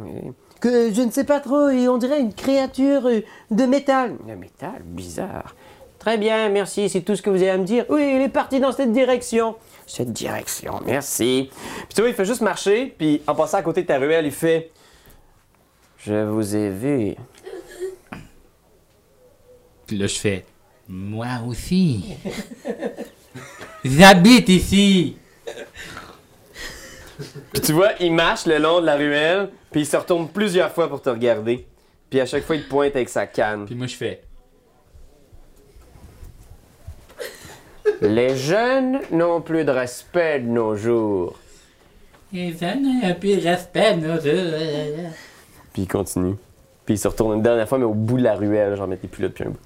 [0.61, 3.21] Que je ne sais pas trop, et on dirait une créature euh,
[3.51, 4.17] de métal.
[4.27, 5.55] De métal Bizarre.
[5.99, 7.85] Très bien, merci, c'est tout ce que vous avez à me dire.
[7.89, 9.57] Oui, il est parti dans cette direction.
[9.87, 11.51] Cette direction, merci.
[11.51, 14.27] Puis tu vois, il fait juste marcher, puis en passant à côté de ta ruelle,
[14.27, 14.71] il fait
[15.99, 17.15] Je vous ai vu.
[19.87, 20.45] Puis là, je fais
[20.89, 22.15] Moi aussi.
[23.85, 25.17] J'habite ici.
[27.53, 30.73] Puis tu vois, il marche le long de la ruelle, puis il se retourne plusieurs
[30.73, 31.67] fois pour te regarder.
[32.11, 33.67] Puis à chaque fois, il te pointe avec sa canne.
[33.67, 34.23] Puis moi, je fais
[38.01, 41.39] Les jeunes n'ont plus de respect de nos jours.
[42.33, 44.17] Et ça n'a plus de respect, nous.
[45.73, 46.35] Puis il continue.
[46.85, 49.09] Puis il se retourne une dernière fois, mais au bout de la ruelle, genre, mettez
[49.09, 49.59] plus là depuis un bout.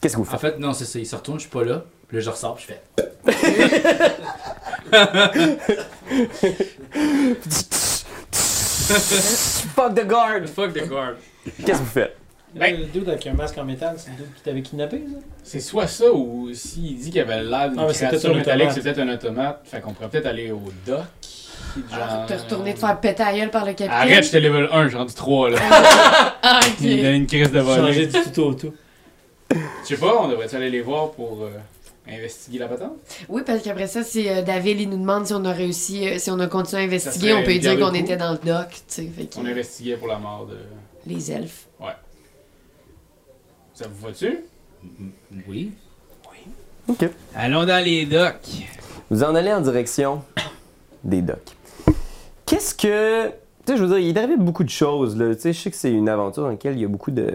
[0.00, 0.54] Qu'est-ce que vous En faites?
[0.54, 0.98] fait, non, c'est ça.
[0.98, 1.84] Il se retourne, je suis pas là.
[2.08, 2.80] Puis là, je ressors, puis je fais
[9.74, 10.46] Fuck the guard!
[10.48, 11.16] Fuck the guard.
[11.44, 12.16] Qu'est-ce que vous faites?
[12.54, 15.18] Ben- Le dude avec un masque en métal, c'est le dude qui t'avait kidnappé, ça?
[15.42, 18.68] C'est soit ça ou s'il dit qu'il avait l'air d'une Ah, créature peut-être un métallique,
[18.68, 18.74] automate.
[18.74, 19.60] c'est peut-être un automate.
[19.64, 21.00] Fait qu'on pourrait peut-être aller au dock.
[21.92, 23.90] Ah, genre- Te retourner te faire péter à gueule par le capitaine.
[23.92, 25.58] Arrête, j'étais level 1, j'ai rendu 3 là.
[26.42, 27.76] Ah, Il a une crise de volée.
[27.82, 28.72] Changer du tout au tout.
[29.50, 29.56] Je
[29.88, 31.50] sais pas, on devrait aller les voir pour euh,
[32.08, 32.92] investiguer la patente?
[33.28, 36.18] Oui, parce qu'après ça, si euh, David il nous demande si on a réussi, euh,
[36.18, 38.68] si on a continué à investiguer, on peut lui dire qu'on était dans le dock,
[38.70, 39.06] tu sais.
[39.06, 40.56] Fait On investiguait pour la mort de.
[41.06, 41.66] les elfes.
[43.74, 44.38] Ça vous va-tu?
[45.46, 45.72] Oui.
[46.88, 47.10] Ok.
[47.34, 48.48] Allons dans les docks.
[49.10, 50.22] Vous en allez en direction
[51.04, 51.56] des docks.
[52.46, 53.28] Qu'est-ce que.
[53.28, 55.34] Tu sais, je veux dire, il est arrivé beaucoup de choses, là.
[55.34, 57.34] Tu sais, je sais que c'est une aventure dans laquelle il y a beaucoup de.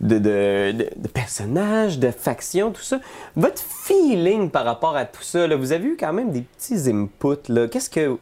[0.00, 3.00] De, de, de- personnages, de factions, tout ça.
[3.36, 6.88] Votre feeling par rapport à tout ça, là, vous avez eu quand même des petits
[6.90, 7.68] inputs, là.
[7.68, 8.16] Qu'est-ce que.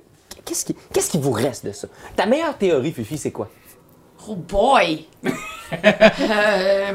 [0.44, 1.86] Qu'est-ce qui, qu'est-ce qui vous reste de ça?
[2.16, 3.48] Ta meilleure théorie, Fifi, c'est quoi?
[4.28, 5.06] Oh boy!
[5.72, 6.92] Euh.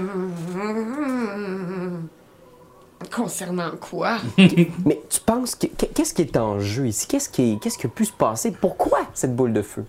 [3.13, 4.17] Concernant quoi?
[4.85, 7.05] Mais tu penses que que- qu'est-ce qui est en jeu ici?
[7.07, 8.51] Qu'est-ce qui, est- qu'est-ce qui a pu se passer?
[8.51, 9.83] Pourquoi cette boule de feu?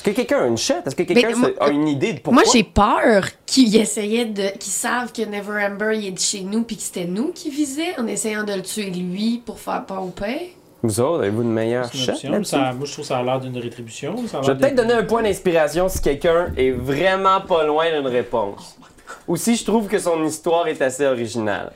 [0.00, 2.20] Est-ce que quelqu'un a une shot Est-ce que quelqu'un se- moi- a une idée de
[2.20, 2.42] pourquoi?
[2.42, 4.48] Moi, j'ai peur qu'ils essayaient de.
[4.58, 7.50] qu'ils savent que Never Amber il est de chez nous puis que c'était nous qui
[7.50, 10.40] visaient en essayant de le tuer lui pour faire peur au père.
[10.82, 12.44] Vous autres, avez-vous une meilleure une?
[12.44, 14.16] Ça- moi, je trouve que ça a l'air d'une rétribution.
[14.26, 17.84] ça a Je vais peut-être donner un point d'inspiration si quelqu'un est vraiment pas loin
[17.94, 18.78] d'une réponse.
[19.28, 21.72] Ou si je trouve que son histoire est assez originale.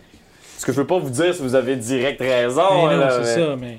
[0.57, 2.63] Ce que je veux pas vous dire si vous avez direct raison.
[2.87, 3.79] Mais non, là, c'est mais- ça, mais.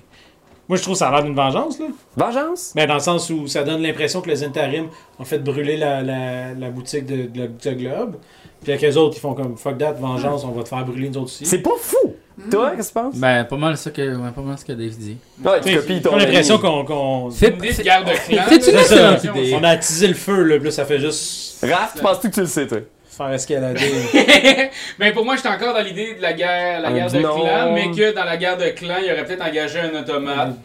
[0.67, 1.85] Moi, je trouve que ça a l'air d'une vengeance, là.
[2.17, 2.71] Vengeance?
[2.75, 4.87] Mais dans le sens où ça donne l'impression que les Zentarim
[5.19, 8.15] ont fait brûler la, la, la boutique de, de, de Globe.
[8.63, 11.09] Puis avec les autres, ils font comme fuck that, vengeance, on va te faire brûler
[11.09, 11.45] nous autres aussi.
[11.45, 12.15] C'est pas fou!
[12.51, 13.15] Toi, qu'est-ce que tu penses?
[13.15, 15.17] Ben, pas mal ça que, ouais, pas mal ce que Dave dit.
[15.43, 16.83] Ouais, tu copies J'ai ton l'impression qu'on.
[16.83, 18.03] qu'on- C'est Une idée de clan.
[18.05, 18.35] C'est une
[18.75, 19.55] là, excellente attention, idée.
[19.57, 22.33] On a attisé le feu, là, puis là, ça fait juste Raph, tu penses-tu que
[22.35, 22.79] tu le sais, toi?
[23.15, 27.11] Faire escalader Mais pour moi, j'étais encore dans l'idée de la guerre, la Un guerre
[27.11, 30.55] de clan, mais que dans la guerre de clan, il aurait peut-être engagé un automate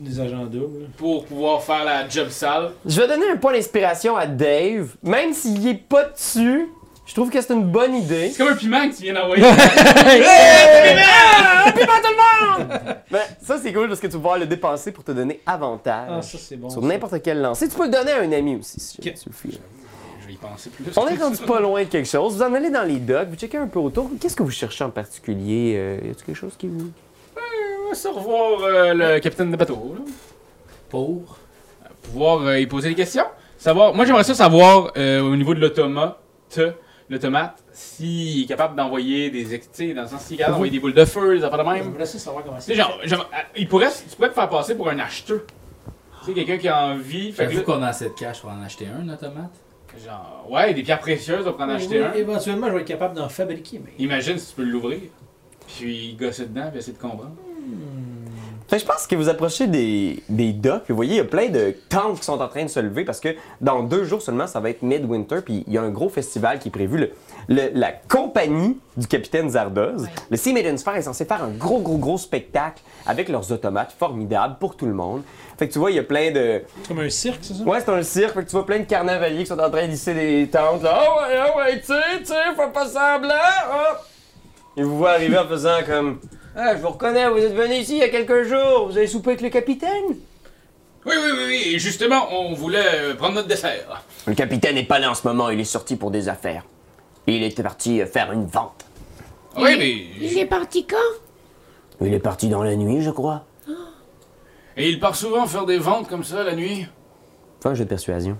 [0.00, 0.86] des agents doubles.
[0.96, 2.70] pour pouvoir faire la job sale.
[2.86, 6.68] Je vais donner un point d'inspiration à Dave, même s'il est pas dessus.
[7.06, 8.30] Je trouve que c'est une bonne idée.
[8.30, 9.42] C'est comme un piment que tu viens d'envoyer.
[13.10, 16.08] Ben, ça, c'est cool parce que tu vas pouvoir le dépenser pour te donner avantage
[16.10, 16.68] Ah, ça, c'est bon.
[16.70, 17.68] sur n'importe quel lancer.
[17.68, 19.14] Tu peux le donner à un ami aussi, si Ok.
[19.14, 19.58] tu le fais.
[20.42, 20.84] Je vais y penser plus.
[20.96, 22.34] On est rendu pas loin de quelque chose.
[22.36, 24.10] Vous en allez dans les docks, vous checkez un peu autour.
[24.20, 25.74] Qu'est-ce que vous cherchez en particulier?
[25.76, 26.90] Euh, y a quelque chose qui vous.
[27.84, 29.94] On va se revoir euh, le capitaine de bateau.
[29.98, 30.04] là.
[30.88, 31.38] Pour?
[32.02, 33.24] Pouvoir euh, y poser des questions.
[33.58, 36.18] Savoir, moi, j'aimerais ça savoir euh, au niveau de l'automate,
[37.08, 39.60] l'automate, s'il est capable d'envoyer des.
[39.72, 41.64] sais, dans le sens s'il est capable d'envoyer des boules de feu, des affaires de
[41.70, 41.92] Je même.
[41.92, 42.74] voulais ça savoir comment Tu c'est.
[42.74, 45.40] genre, genre, euh, il pourrait, tu pourrais te faire passer pour un acheteur.
[46.20, 47.32] Tu sais, quelqu'un qui a envie.
[47.32, 49.50] Fait que qu'on a assez de cash pour en acheter un, automate?
[50.04, 52.12] Genre, ouais, des pierres précieuses, on va en acheter Oui, un.
[52.14, 53.92] Éventuellement, je vais être capable d'en fabriquer, mais.
[53.98, 55.00] Imagine si tu peux l'ouvrir.
[55.66, 57.34] Puis gosser dedans, puis essayer de comprendre.
[58.68, 61.20] Fait que je pense que vous approchez des, des docks, puis vous voyez, il y
[61.20, 63.28] a plein de tentes qui sont en train de se lever parce que
[63.60, 66.58] dans deux jours seulement, ça va être Midwinter, puis il y a un gros festival
[66.58, 66.98] qui est prévu.
[66.98, 67.12] Le,
[67.48, 70.08] le- la compagnie du capitaine Zardoz, Ouais.
[70.30, 73.94] le Sea Maidens Fair est censé faire un gros, gros, gros spectacle avec leurs automates
[73.98, 75.22] formidables pour tout le monde.
[75.58, 76.62] Fait que tu vois, il y a plein de.
[76.82, 77.62] C'est comme un cirque, c'est ça?
[77.64, 79.86] Ouais, c'est un cirque, fait que tu vois plein de carnavaliers qui sont en train
[79.86, 81.00] de lisser des tentes, là.
[81.06, 83.98] Oh ouais, oh ouais, tu sais, tu sais, fais pas semblant, hop!
[84.76, 86.20] Ils vous voient arriver en faisant comme.
[86.54, 89.06] Ah, je vous reconnais, vous êtes venu ici il y a quelques jours, vous avez
[89.06, 90.04] soupé avec le capitaine?
[91.06, 91.62] Oui, oui, oui, oui.
[91.74, 94.02] Et justement, on voulait euh, prendre notre dessert.
[94.26, 96.64] Le capitaine n'est pas là en ce moment, il est sorti pour des affaires.
[97.26, 98.84] Il était parti euh, faire une vente.
[99.56, 100.26] Oui, Il- mais.
[100.28, 100.96] Il est parti quand?
[102.00, 103.44] Il est parti dans la nuit, je crois.
[104.76, 106.86] Et il part souvent faire des ventes comme ça la nuit?
[107.62, 108.36] Fais un jeu de persuasion.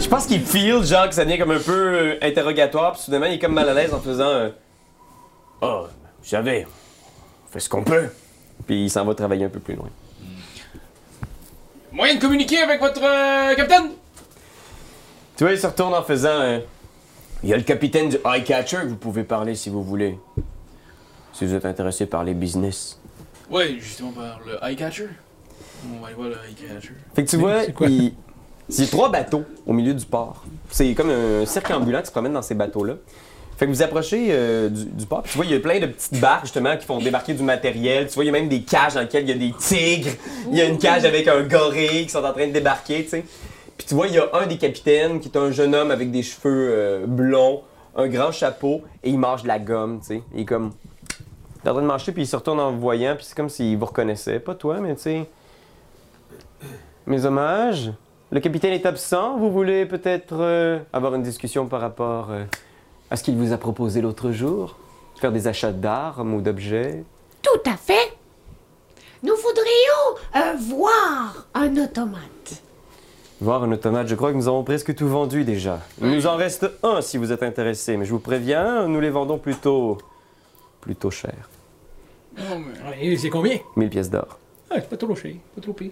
[0.00, 3.26] Je pense qu'il feel, genre, que ça devient comme un peu euh, interrogatoire, puis soudainement,
[3.26, 4.24] il est comme mal à l'aise en faisant.
[4.28, 4.50] euh,
[5.60, 5.84] Oh,
[6.22, 6.66] vous savez,
[7.46, 8.08] on fait ce qu'on peut.
[8.66, 9.88] Puis il s'en va travailler un peu plus loin.
[11.92, 13.90] Moyen de communiquer avec votre euh, capitaine?
[15.36, 16.28] Tu vois, il se retourne en faisant.
[16.40, 16.58] euh,
[17.42, 20.18] Il y a le capitaine du Eye Catcher que vous pouvez parler si vous voulez.
[21.32, 22.98] Si vous êtes intéressé par les business.
[23.50, 25.08] Oui, justement par le Eye Catcher.
[25.94, 26.92] On va aller voir le Eye Catcher.
[27.14, 27.88] Fait que tu vois, c'est quoi?
[27.88, 28.12] il...
[28.82, 30.44] a trois bateaux au milieu du port.
[30.70, 32.94] C'est comme un cirque ambulant qui se promène dans ces bateaux-là.
[33.56, 35.78] Fait que vous approchez euh, du, du port, puis tu vois, il y a plein
[35.78, 38.08] de petites barques justement qui font débarquer du matériel.
[38.08, 40.10] Tu vois, il y a même des cages dans lesquelles il y a des tigres.
[40.50, 43.10] Il y a une cage avec un gorille qui sont en train de débarquer, tu
[43.10, 43.24] sais.
[43.82, 46.12] Puis tu vois, il y a un des capitaines qui est un jeune homme avec
[46.12, 47.64] des cheveux euh, blonds,
[47.96, 50.22] un grand chapeau, et il mange de la gomme, tu sais.
[50.32, 50.70] Il est comme.
[51.10, 53.36] Il est en train de marcher, puis il se retourne en vous voyant, puis c'est
[53.36, 54.38] comme s'il vous reconnaissait.
[54.38, 55.28] Pas toi, mais tu sais.
[57.08, 57.92] Mes hommages.
[58.30, 59.36] Le capitaine est absent.
[59.36, 62.44] Vous voulez peut-être euh, avoir une discussion par rapport euh,
[63.10, 64.76] à ce qu'il vous a proposé l'autre jour?
[65.16, 67.02] Faire des achats d'armes ou d'objets?
[67.42, 68.16] Tout à fait.
[69.24, 72.62] Nous voudrions voir un automate.
[73.42, 75.80] Voir un automate, je crois que nous avons presque tout vendu déjà.
[76.00, 79.10] Il nous en reste un si vous êtes intéressé, mais je vous préviens, nous les
[79.10, 79.98] vendons plutôt.
[80.80, 81.34] plutôt cher.
[82.38, 83.16] Non, mais.
[83.16, 83.58] C'est combien?
[83.76, 84.38] 1000 pièces d'or.
[84.70, 85.90] Ah, c'est pas trop cher, pas trop pire.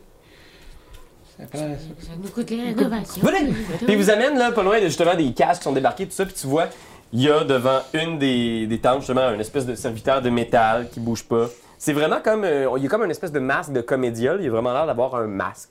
[1.39, 3.23] Ça prend- ça- Ça nous coûte les rénovations.
[3.23, 3.53] Venez!
[3.79, 6.13] Puis il vous amène là, pas loin de justement des cages qui sont débarquées, tout
[6.13, 6.67] ça, puis tu vois,
[7.13, 10.89] il y a devant une des, des tentes justement un espèce de serviteur de métal
[10.91, 11.47] qui bouge pas.
[11.79, 12.45] C'est vraiment comme.
[12.45, 14.39] euh, il y a comme une espèce de masque de comédia, là.
[14.41, 15.71] il a vraiment l'air d'avoir un masque.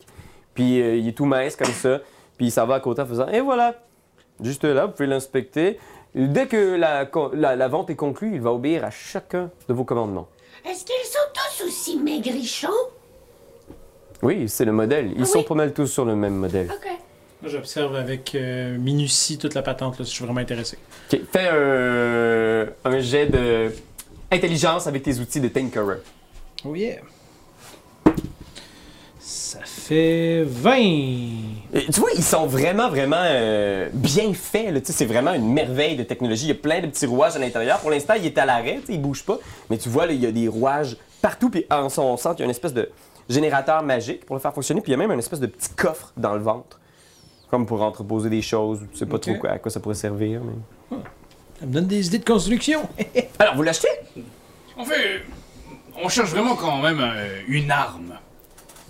[0.59, 1.99] Puis euh, il est tout mince comme ça,
[2.37, 3.75] puis il s'en va à côté en faisant Et voilà!
[4.41, 5.79] Juste là, vous pouvez l'inspecter.
[6.13, 9.83] Dès que la, la- la vente est conclue, il va obéir à chacun de vos
[9.85, 10.27] commandements.
[10.65, 12.67] Est-ce qu'ils sont tous aussi maigrichons?
[14.21, 15.13] Oui, c'est le modèle.
[15.15, 15.45] Ils Ah sont oui?
[15.45, 16.67] pas mal tous sur le même modèle.
[16.69, 16.89] Ok.
[17.41, 20.77] Moi, j'observe avec euh, minutie toute la patente, là, si je suis vraiment intéressé.
[21.13, 23.71] Ok, fais un, un jet de
[24.29, 25.99] intelligence avec tes outils de Tinkerer.
[26.65, 26.97] Oh yeah.
[29.49, 30.75] Ça fait 20.
[30.77, 34.71] Et tu vois, ils sont vraiment, vraiment euh, bien faits.
[34.71, 34.79] là.
[34.79, 36.45] Tu sais, C'est vraiment une merveille de technologie.
[36.45, 37.79] Il y a plein de petits rouages à l'intérieur.
[37.79, 39.39] Pour l'instant, il est à l'arrêt, il bouge pas.
[39.71, 41.49] Mais tu vois, là, il y a des rouages partout.
[41.49, 42.91] Puis en son centre, il y a une espèce de
[43.27, 44.81] générateur magique pour le faire fonctionner.
[44.81, 46.79] Puis il y a même une espèce de petit coffre dans le ventre.
[47.49, 48.81] Comme pour entreposer des choses.
[48.91, 50.41] Tu sais pas trop quoi- à quoi ça pourrait servir.
[50.43, 50.97] Mais...
[51.59, 52.81] Ça me donne des idées de construction.
[53.39, 53.87] Alors, vous l'achetez?
[54.77, 55.21] En fait,
[56.03, 58.13] on cherche vraiment quand même euh, une arme.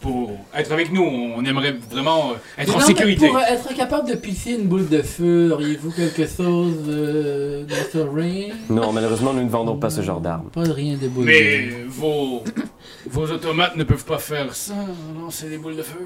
[0.01, 3.27] Pour être avec nous, on aimerait vraiment euh, être en Non, sécurité.
[3.27, 7.75] Pour euh, être capable de pisser une boule de feu, auriez-vous quelque chose euh, dans
[7.91, 8.53] ce ring?
[8.69, 10.49] Non, malheureusement, nous ne vendons pas ce genre d'armes.
[10.51, 12.43] Pas de rien de boule Mais de vos,
[13.09, 14.73] vos automates ne peuvent pas faire ça,
[15.21, 15.99] lancer des boules de feu.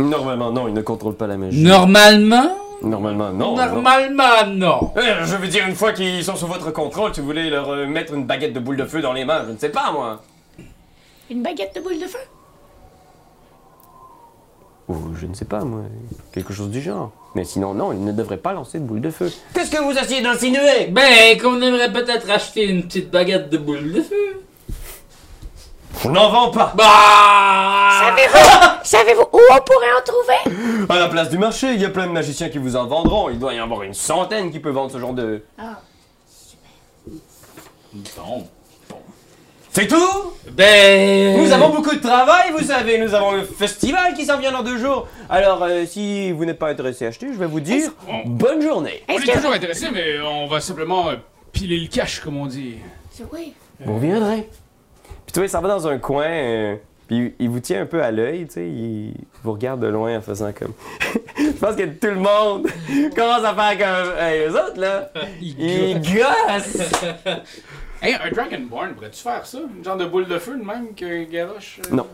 [0.00, 1.62] Normalement, non, ils ne contrôlent pas la magie.
[1.62, 2.56] Normalement?
[2.82, 3.54] Normalement, non.
[3.54, 4.92] Normalement, non.
[4.96, 7.70] Euh, je veux dire, une fois qu'ils sont sous votre contrôle, si vous voulez leur
[7.70, 9.92] euh, mettre une baguette de boule de feu dans les mains, je ne sais pas,
[9.92, 10.22] moi.
[11.30, 12.18] Une baguette de boule de feu?
[14.88, 15.80] Ou je ne sais pas, moi.
[16.32, 17.10] Quelque chose du genre.
[17.34, 19.32] Mais sinon, non, ils ne devraient pas lancer de boule de feu.
[19.54, 23.92] Qu'est-ce que vous essayez d'insinuer Ben, qu'on aimerait peut-être acheter une petite baguette de boule
[23.92, 24.42] de feu.
[26.04, 26.74] On n'en vend pas.
[26.76, 28.04] Bah!
[28.04, 30.86] Savez-vous, savez-vous où on pourrait en trouver?
[30.90, 33.30] À la place du marché, il y a plein de magiciens qui vous en vendront.
[33.30, 35.42] Il doit y en avoir une centaine qui peuvent vendre ce genre de...
[35.58, 35.80] Ah.
[38.16, 38.46] Bon.
[39.74, 41.36] C'est tout Ben.
[41.36, 42.96] Nous avons beaucoup de travail, vous savez.
[42.96, 45.08] Nous avons le festival qui s'en vient dans deux jours.
[45.28, 48.62] Alors, euh, si vous n'êtes pas intéressé à acheter, je vais vous dire On, bonne
[48.62, 49.02] journée.
[49.08, 51.16] on est toujours intéressé, mais on va simplement euh,
[51.50, 52.76] piler le cash, comme on dit.
[53.32, 53.52] Oui.
[53.80, 54.48] Vous reviendrez.
[55.26, 56.76] Puis tu vois, il s'en va dans un coin, euh,
[57.08, 60.18] puis il vous tient un peu à l'œil, tu sais, il vous regarde de loin
[60.18, 60.74] en faisant comme...
[61.36, 62.68] Je pense que tout le monde
[63.16, 64.18] commence à faire comme...
[64.20, 65.10] Hey, eux autres, là,
[65.42, 66.92] ils gossent!
[68.04, 69.58] Hey, un Dragonborn, pourrais-tu faire ça?
[69.76, 71.80] Une genre de boule de feu, de même que Garrosh?
[71.86, 71.94] euh?
[71.94, 72.06] Non.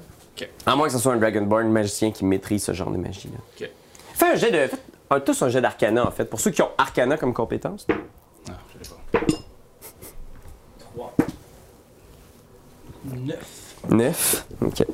[0.64, 3.38] À moins que ce soit un Dragonborn magicien qui maîtrise ce genre de magie-là.
[3.60, 3.68] Ok.
[4.14, 4.68] Fais un jet de...
[4.68, 7.86] Faites un- tous un jet d'arcana, en fait, pour ceux qui ont arcana comme compétence.
[7.88, 8.94] Non, je sais
[10.96, 11.12] pas.
[13.04, 13.76] 9.
[13.90, 14.46] 9.
[14.62, 14.84] OK.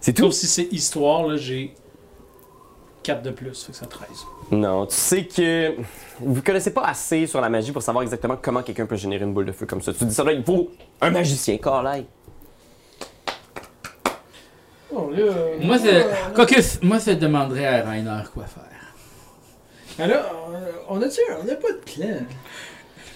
[0.00, 0.22] C'est tout?
[0.24, 1.74] Sauf si c'est histoire, là, j'ai
[3.02, 4.08] 4 de plus, fait que ça 13.
[4.50, 5.74] Non, tu sais que
[6.20, 9.34] vous connaissez pas assez sur la magie pour savoir exactement comment quelqu'un peut générer une
[9.34, 9.92] boule de feu comme ça.
[9.92, 12.06] Tu dis ça là, il faut un magicien, Carly.
[14.90, 16.06] Oh, là, euh, Moi, c'est.
[16.34, 18.64] Quoique, moi, je demanderais à Rainer quoi faire.
[19.98, 22.24] Alors, euh, on a-tu on n'a pas de plan?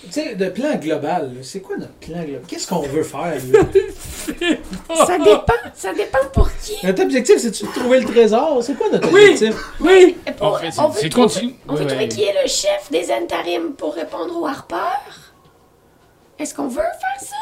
[0.05, 2.43] Tu sais, de plan global, là, c'est quoi notre plan global?
[2.49, 3.61] Qu'est-ce qu'on veut faire, là?
[5.07, 5.53] Ça dépend.
[5.75, 6.85] Ça dépend pour qui.
[6.85, 8.63] Notre objectif, c'est-tu de trouver le trésor?
[8.63, 9.31] C'est quoi notre Oui.
[9.31, 9.55] objectif?
[9.81, 10.17] Oui!
[10.37, 11.55] Pour- En fait, on c'est veut c'est trouver, continu.
[11.69, 15.01] on veut Ouais, trouver qui est le chef des intérims pour répondre au harpeur?
[16.39, 17.37] Est-ce qu'on veut faire ça?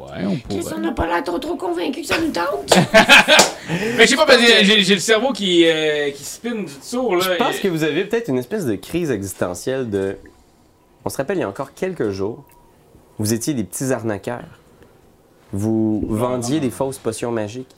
[0.00, 0.72] Ouais, on pourrait.
[0.76, 2.74] on n'a pas l'air trop trop convaincu que ça nous tente.
[3.98, 6.72] Mais je sais pas, parce que j'ai j'ai le cerveau qui, euh, qui spin du
[6.90, 7.22] tour, là.
[7.24, 10.16] Je pense et- que vous avez peut-être une espèce de crise existentielle de.
[11.04, 12.44] On se rappelle, il y a encore quelques jours,
[13.18, 14.58] vous étiez des petits arnaqueurs.
[15.52, 17.74] Vous vendiez non, des fausses potions magiques.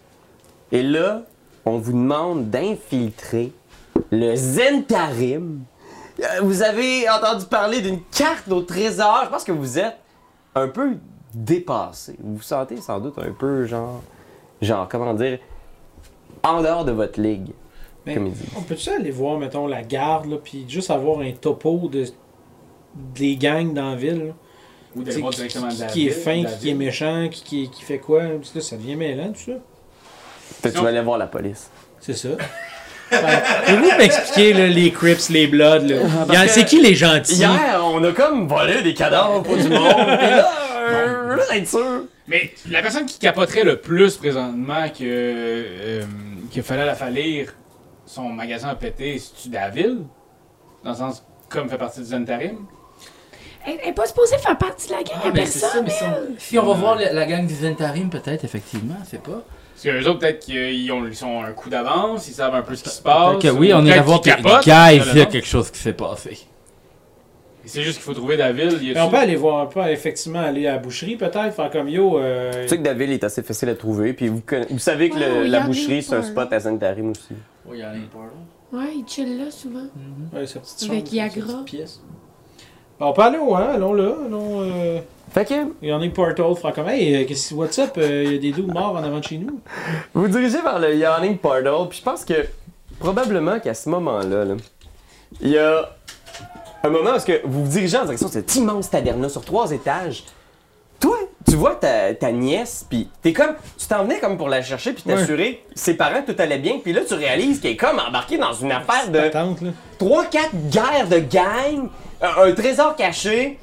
[0.70, 1.22] Et là,
[1.64, 3.52] on vous demande d'infiltrer
[4.10, 5.60] le Zentarim.
[6.20, 9.22] Euh, Vous avez entendu parler d'une carte au trésor.
[9.24, 9.96] Je pense que vous êtes
[10.54, 10.96] un peu
[11.34, 12.16] dépassé.
[12.22, 14.02] Vous vous sentez sans doute un peu genre.
[14.60, 15.38] Genre, comment dire.
[16.42, 17.50] En dehors de votre ligue.
[18.06, 18.44] Mais Comme il dit.
[18.56, 22.04] on peut-tu aller voir, mettons, la garde, là, puis juste avoir un topo de
[23.14, 24.26] des gangs dans la ville?
[24.26, 24.32] là?
[24.96, 26.70] Ou d'aller voir qui, directement qui- de la qui est fin, de la qui, qui
[26.70, 28.24] est méchant, qui, qui, qui fait quoi?
[28.24, 29.52] Là, ça devient mêlant, tout ça.
[30.60, 31.70] Peut-être que tu vas aller voir la police.
[32.00, 32.28] C'est ça.
[33.10, 35.86] Pouvez-vous m'expliquer là, les Crips, les Bloods?
[35.86, 35.96] Là?
[36.28, 37.36] En- C'est qui les gentils?
[37.36, 39.94] Hier, on a comme volé des cadavres pour du monde.
[40.18, 40.50] Pis là,
[40.88, 42.04] euh, là, être sûr.
[42.28, 46.02] Mais la personne qui capoterait le plus présentement que euh,
[46.50, 47.52] qu'il fallait la falir,
[48.06, 49.98] son magasin a pété, c'est-tu ville?
[50.84, 52.58] Dans le sens, comme fait partie du Zentarim?
[53.64, 55.84] Elle elle est pas supposée faire partie de la gang Ah, à ben, ça, personne.
[55.84, 59.22] mais si on, si on va voir la, la gang du Zentarim, peut-être, effectivement, c'est
[59.22, 59.42] pas.
[59.74, 62.62] Parce que eux autres, peut-être qu'ils ont, ils sont un coup d'avance, ils savent un
[62.62, 63.40] peu ce qui se passe.
[63.40, 65.46] que oui, ou on peut-être ira voir qu'ils que- capotent, Guys, il y a quelque
[65.46, 66.38] chose qui s'est passé.
[67.64, 70.66] C'est juste qu'il faut trouver y Mais on peut aller voir, on peut effectivement aller
[70.66, 72.18] à la boucherie peut-être, faire comme yo.
[72.18, 75.10] euh, Tu sais que David est assez facile à trouver, puis vous, conna- vous savez
[75.10, 77.34] que Ouais, le- oui, la boucherie, c'est un spot à Zentarim aussi.
[77.66, 77.98] Oui, il y en a là.
[78.72, 79.84] Ouais, il chill là souvent.
[80.32, 81.34] Ouais, sa petite Avec Yagra.
[81.46, 82.00] sa petite pièce.
[82.98, 83.68] Bon, on peut aller où, hein?
[83.74, 84.12] Allons là.
[84.26, 84.62] Allons.
[84.62, 84.98] Euh...
[85.30, 87.92] Fait que Il y en a une portal, fera comme Hey, euh, qu'est-ce- what's up?
[87.98, 89.60] Euh, Il y a des dudes morts en avant de chez nous?
[90.14, 92.34] vous vous dirigez vers le Yawning Portal, puis je pense que
[92.98, 94.54] probablement qu'à ce moment-là, là,
[95.40, 95.90] il y a
[96.84, 99.44] un moment où est-ce que vous vous dirigez en direction de cette immense taverne sur
[99.44, 100.24] trois étages.
[101.00, 101.18] Toi,
[101.48, 104.92] tu vois ta, ta nièce, puis t'es comme, tu t'en venais comme pour la chercher
[104.92, 108.38] puis t'assurer ses parents tout allait bien, puis là tu réalises qu'elle est comme embarquée
[108.38, 109.70] dans une affaire de Tante, là.
[110.00, 110.28] 3-4
[110.70, 111.88] guerres de gang,
[112.20, 113.58] un, un trésor caché.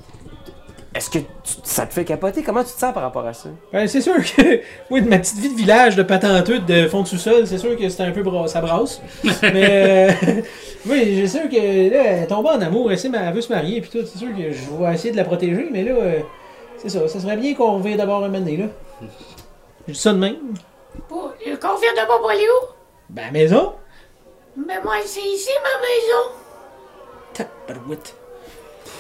[0.96, 1.26] Est-ce que tu-
[1.64, 2.42] ça te fait capoter?
[2.42, 3.50] Comment tu te sens par rapport à ça?
[3.72, 7.04] Ben, c'est sûr que, oui, de ma petite vie de village de patenteux de fond
[7.04, 9.00] de sous-sol, c'est sûr que c'était un peu bras- ça brasse.
[9.44, 10.42] Mais, euh,
[10.88, 13.54] oui, c'est sûr que, là, elle est tombée en amour, elle, sait, elle veut se
[13.54, 14.06] marier, puis tout.
[14.06, 16.20] C'est sûr que je vais essayer de la protéger, mais là, euh,
[16.78, 17.08] c'est ça.
[17.08, 18.66] Ça serait bien qu'on vienne d'abord un donné, là.
[19.88, 20.38] Je dis ça de même.
[21.08, 22.66] Pour, euh, qu'on pas pour aller où?
[23.12, 23.74] Ben, maison.
[24.58, 27.46] Mais moi, c'est ici ma maison.
[27.68, 28.16] Tabarouette.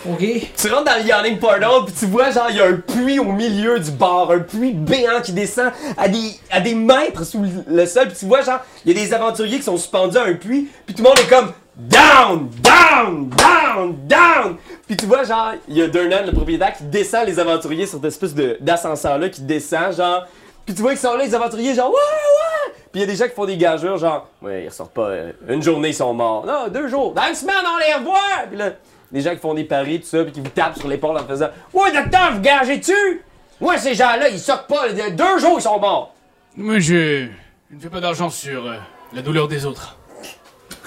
[0.07, 0.19] Ok.
[0.55, 3.19] Tu rentres dans le Yawning Portal, puis tu vois, genre, il y a un puits
[3.19, 7.43] au milieu du bar, un puits béant qui descend à des, à des mètres sous
[7.67, 10.23] le, sol, puis tu vois, genre, il y a des aventuriers qui sont suspendus à
[10.23, 14.57] un puits, puis tout le monde est comme down, down, down, down.
[14.87, 17.97] Puis tu vois, genre, il y a Durnan, le propriétaire, qui descend les aventuriers sur
[17.97, 20.25] cette espèce d'ascenseur-là, qui descend, genre.
[20.65, 22.73] Puis tu vois qu'ils sont là, les aventuriers, genre, ouais, ouais.
[22.91, 25.09] Puis il y a des gens qui font des gageures, genre, ouais, ils ressortent pas,
[25.09, 26.45] euh, une journée, ils sont morts.
[26.45, 27.13] Non, deux jours.
[27.13, 28.47] Dans une semaine, on les revoit.
[28.49, 28.71] Puis là,
[29.11, 31.25] des gens qui font des paris, tout ça, puis qui vous tapent sur l'épaule en
[31.25, 33.21] faisant, ouais, docteur, vous gagez-tu?
[33.59, 36.13] Moi, ces gens-là, ils sortent pas, de- deux jours, ils sont morts.
[36.55, 37.27] Moi, je,
[37.69, 38.75] je ne fais pas d'argent sur euh,
[39.13, 39.97] la douleur des autres.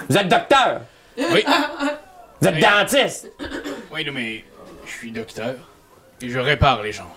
[0.09, 0.81] Vous êtes docteur?
[1.17, 1.43] Oui,
[2.41, 2.61] Vous êtes Oui.
[2.61, 3.31] dentiste?
[3.93, 4.43] oui, non, mais
[4.85, 5.55] je suis docteur
[6.21, 7.09] et je répare les gens.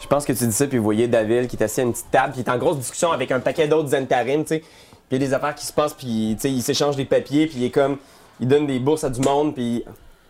[0.00, 1.92] Je pense que tu dis ça, puis vous voyez David qui est assis à une
[1.92, 4.58] petite table, il est en grosse discussion avec un paquet d'autres Zentarim, tu sais.
[4.60, 7.04] Puis il y a des affaires qui se passent, puis tu sais, il s'échange des
[7.04, 7.96] papiers, puis il est comme.
[8.40, 9.84] Il donne des bourses à du monde, puis.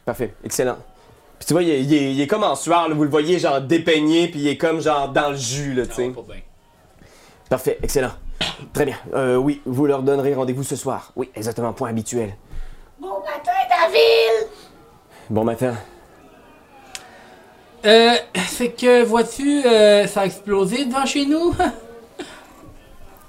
[0.06, 0.76] Parfait, excellent.
[1.38, 3.10] Puis tu vois, il est, il est- il est comme en sueur, là, vous le
[3.10, 6.12] voyez, genre dépeigné, puis il est comme genre dans le jus, là, tu sais.
[7.50, 8.12] Parfait, excellent.
[8.72, 8.96] Très bien.
[9.14, 11.12] Euh, oui, vous leur donnerez rendez-vous ce soir.
[11.16, 12.34] Oui, exactement, point habituel.
[12.98, 14.48] Bon matin, David.
[15.28, 15.74] Bon matin.
[17.84, 18.14] Euh,
[18.48, 21.54] c'est que, vois-tu, euh, ça a explosé devant chez nous?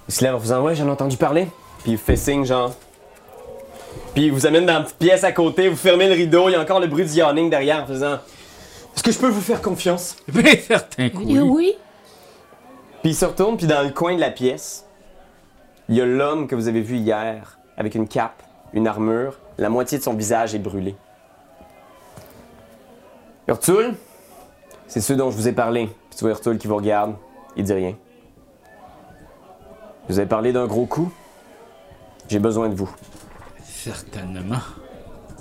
[0.08, 1.48] Il se lève en faisant Ouais, j'en ai entendu parler.
[1.84, 2.74] Puis il fait signe, genre.
[4.18, 6.54] Puis il vous amène dans une petite pièce à côté, vous fermez le rideau, il
[6.54, 9.42] y a encore le bruit du yawning derrière en faisant Est-ce que je peux vous
[9.42, 10.16] faire confiance?
[10.28, 11.38] Bien certain que oui.
[11.40, 11.74] Oui.
[13.04, 14.88] Puis il se retourne, puis dans le coin de la pièce,
[15.88, 18.42] il y a l'homme que vous avez vu hier, avec une cape,
[18.74, 20.96] une armure, la moitié de son visage est brûlé.
[23.48, 23.94] Urtul,
[24.88, 25.92] c'est ceux dont je vous ai parlé.
[26.10, 27.14] Puis tu vois Urtul qui vous regarde,
[27.56, 27.96] il dit rien.
[30.10, 31.14] Vous avez parlé d'un gros coup?
[32.28, 32.90] J'ai besoin de vous.
[33.88, 34.58] Certainement.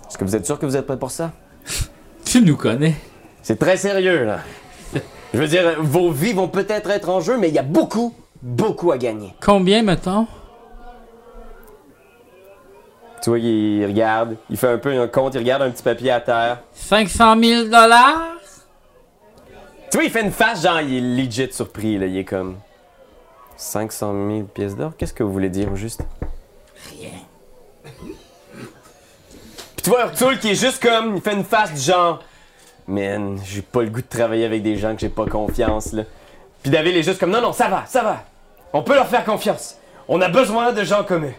[0.08, 1.32] Est-ce que vous êtes sûr que vous êtes prêt pour ça?
[2.24, 2.94] Tu nous connais.
[3.42, 4.40] C'est très sérieux, là.
[5.32, 8.14] Je veux dire, vos vies vont peut-être être en jeu, mais il y a beaucoup,
[8.42, 9.34] beaucoup à gagner.
[9.40, 10.26] Combien, mettons?
[13.22, 16.10] Tu vois, il regarde, il fait un peu un compte, il regarde un petit papier
[16.10, 16.62] à terre.
[16.74, 18.36] 500 000 dollars?
[19.90, 22.06] Tu vois, il fait une face, genre, il est legit surpris, là.
[22.06, 22.56] Il est comme.
[23.56, 24.92] 500 000 pièces d'or?
[24.96, 26.02] Qu'est-ce que vous voulez dire, au juste
[26.90, 27.10] Rien.
[29.75, 31.14] Puis tu vois, Urtul qui est juste comme.
[31.14, 32.20] Il fait une face du genre.
[32.88, 36.02] Man, j'ai pas le goût de travailler avec des gens que j'ai pas confiance, là.
[36.60, 37.30] Puis David est juste comme.
[37.30, 38.24] Non, non, ça va, ça va.
[38.72, 39.76] On peut leur faire confiance.
[40.08, 41.34] On a besoin de gens comme eux.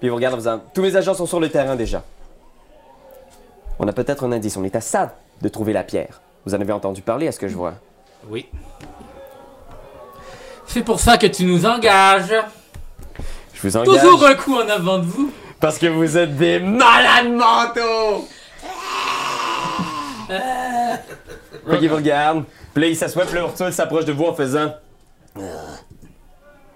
[0.00, 0.60] Puis il vous regarde en faisant.
[0.74, 2.02] Tous mes agents sont sur le terrain déjà.
[3.78, 4.58] On a peut-être un indice.
[4.58, 6.20] On est à ça de trouver la pierre.
[6.44, 7.72] Vous en avez entendu parler, à ce que je vois.
[8.28, 8.50] Oui.
[10.66, 12.34] C'est pour ça que tu nous engages.
[13.54, 13.98] Je vous engage.
[13.98, 15.32] Toujours un coup en avant de vous.
[15.60, 18.26] Parce que vous êtes des malades mentaux!
[20.28, 22.44] Fait qu'il vous regarde.
[22.72, 24.72] Puis là, il s'assoit, puis là, s'approche de vous en faisant.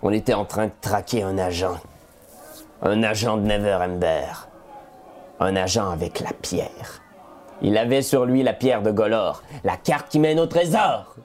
[0.02, 1.78] On était en train de traquer un agent.
[2.82, 4.48] Un agent de Never Ember.
[5.40, 7.00] Un agent avec la pierre.
[7.62, 11.16] Il avait sur lui la pierre de Golor, la carte qui mène au trésor.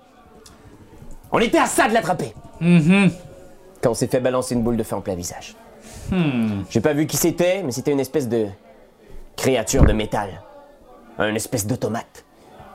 [1.31, 2.33] On était à ça de l'attraper.
[2.61, 3.11] Mhm.
[3.81, 5.55] Quand on s'est fait balancer une boule de feu en plein visage.
[6.69, 8.47] J'ai pas vu qui c'était, mais c'était une espèce de
[9.35, 10.41] créature de métal.
[11.17, 12.25] Un espèce d'automate.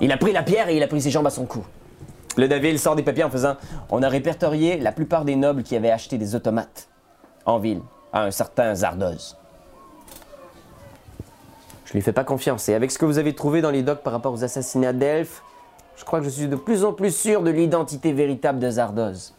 [0.00, 1.64] Il a pris la pierre et il a pris ses jambes à son cou.
[2.36, 3.56] Le David sort des papiers en faisant
[3.90, 6.88] On a répertorié la plupart des nobles qui avaient acheté des automates
[7.46, 7.80] en ville,
[8.12, 9.36] à un certain Zardoz.
[11.84, 12.68] Je lui fais pas confiance.
[12.68, 15.42] Et avec ce que vous avez trouvé dans les docs par rapport aux assassinats d'elfes,
[15.96, 19.34] je crois que je suis de plus en plus sûr de l'identité véritable de Zardoz.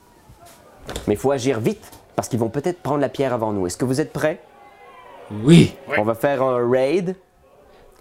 [1.08, 3.68] Mais il faut agir vite, parce qu'ils vont peut-être prendre la pierre avant nous.
[3.68, 4.42] Est-ce que vous êtes prêts?
[5.32, 5.76] Oui.
[5.98, 7.16] On va faire un raid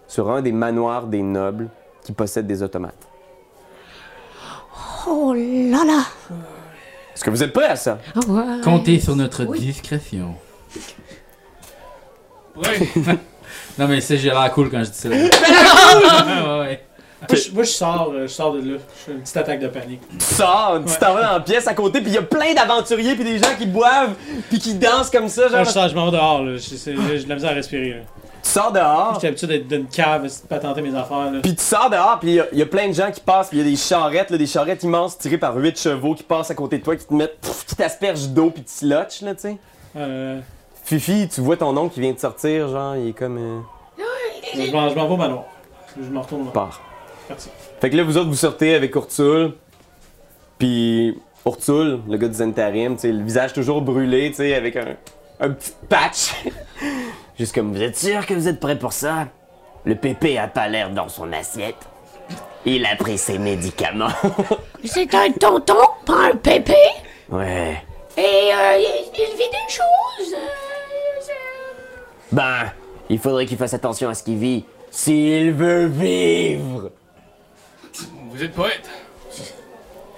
[0.07, 1.69] sur un des manoirs des nobles
[2.05, 3.09] qui possèdent des automates.
[5.07, 6.03] Oh là là.
[7.15, 7.99] Est-ce que vous êtes prêts à ça?
[8.15, 8.61] Ah ouais.
[8.63, 9.61] Comptez sur notre Oui.
[9.61, 10.35] discrétion.
[12.57, 12.67] Oui.
[13.79, 15.09] Non, mais ça, j'ai l'air cool quand je dis ça.
[15.09, 15.17] ouais,
[16.61, 16.85] ouais.
[17.29, 18.79] Moi, je, moi, je sors, euh, je sors de là.
[18.79, 20.01] Je fais une petite attaque de panique.
[20.19, 22.55] Tu sors, tu t'en vas dans la pièce à côté, puis il y a plein
[22.55, 24.15] d'aventuriers, puis des gens qui boivent,
[24.49, 25.43] puis qui dansent comme ça.
[25.43, 26.43] Moi, Genre, je sors, je m'en vais dehors.
[26.43, 26.57] là.
[26.57, 27.91] J'ai j'ai de la misère à respirer.
[27.91, 27.97] là.
[28.43, 31.31] tu sors dehors, J'étais habitué d'être d'une cave, de pas tenter mes affaires.
[31.33, 31.41] Là.
[31.43, 33.21] puis tu sors dehors, puis il y a- il y, a plein de gens qui
[33.21, 36.15] passent, puis il y a des charrettes, là, des charrettes immenses tirées par huit chevaux
[36.15, 38.87] qui passent à côté de toi, qui te mettent, pff, qui t'aspergent d'eau, puis tu
[38.87, 39.57] lotches, là, tu sais.
[39.97, 40.41] Euh,
[40.85, 43.39] Fifi, tu vois ton oncle qui vient de sortir, genre, il est comme.
[43.39, 43.61] Euh,
[44.55, 45.45] je m'en je m'en vais au manoir.
[45.97, 46.53] Je me retourne au manoir.
[46.69, 46.81] part.
[47.29, 47.49] Parti.
[47.81, 49.53] Fait que là, vous autres, vous sortez avec Urtul.
[50.59, 54.77] Puis Urtul, le gars du Zentarim, tu sais, le visage toujours brûlé, tu sais, avec
[54.77, 54.97] un,
[55.41, 56.33] un petit patch.
[57.39, 59.27] Juste comme, vous êtes sûr que vous êtes prêts pour ça?
[59.85, 61.77] Le pépé a pas l'air dans son assiette.
[62.65, 64.09] Il a pris ses médicaments.
[64.85, 65.75] C'est un tonton,
[66.07, 66.77] pas un pépé.
[67.31, 67.83] ouais.
[68.17, 70.35] Et euh, il, il vit des choses.
[70.35, 71.33] euh, c'est-
[72.31, 72.71] Ben,
[73.11, 74.65] il faudrait qu'il fasse attention à ce qu'il vit.
[74.93, 76.93] S'il veut vivre!
[78.35, 78.91] Vous êtes poète.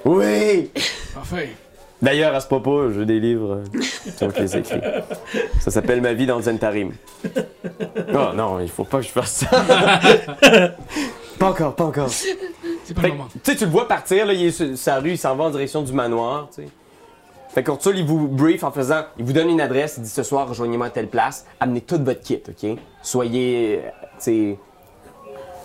[0.07, 0.71] Oui!
[1.15, 1.51] Parfait.
[2.01, 3.83] D'ailleurs, à ce propos, livres euh,
[4.17, 4.81] sur les écrits.
[5.61, 6.93] Ça s'appelle Ma vie dans le Zentarim.
[8.15, 9.51] Oh non, il faut pas que je fasse ça.
[11.39, 12.09] pas encore, pas encore.
[12.09, 13.29] C'est pas Fait le moment.
[13.31, 15.45] tu sais, tu le vois partir, là, il est sur sa rue, il s'en va
[15.45, 16.69] en direction du manoir, tu sais.
[17.51, 20.23] Fait qu'Urtul, il vous brief en faisant, il vous donne une adresse, il dit ce
[20.23, 22.79] soir, rejoignez-moi à telle place, amenez toute votre kit, ok?
[23.03, 23.89] Soyez, euh,
[24.19, 24.59] tu sais,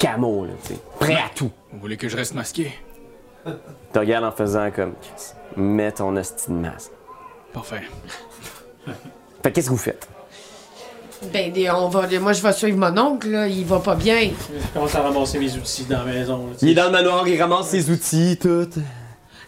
[0.02, 1.52] camo, là, tu sais, prêt à tout.
[1.72, 2.72] Vous voulez que je reste masqué?
[3.46, 6.92] Tu regardes en faisant comme, Chris, mets ton hostie de masque.
[7.54, 7.82] Parfait.
[8.86, 8.94] Fait
[9.44, 10.08] que qu'est-ce que vous faites?
[11.32, 13.48] Ben, des- on va, moi, je vais suivre mon oncle, là.
[13.48, 14.32] Il va pas bien.
[14.32, 16.48] Je commence à ramasser mes outils dans la maison.
[16.48, 16.54] là.
[16.62, 18.70] Il est dans le manoir, il ramasse ses outils, tout.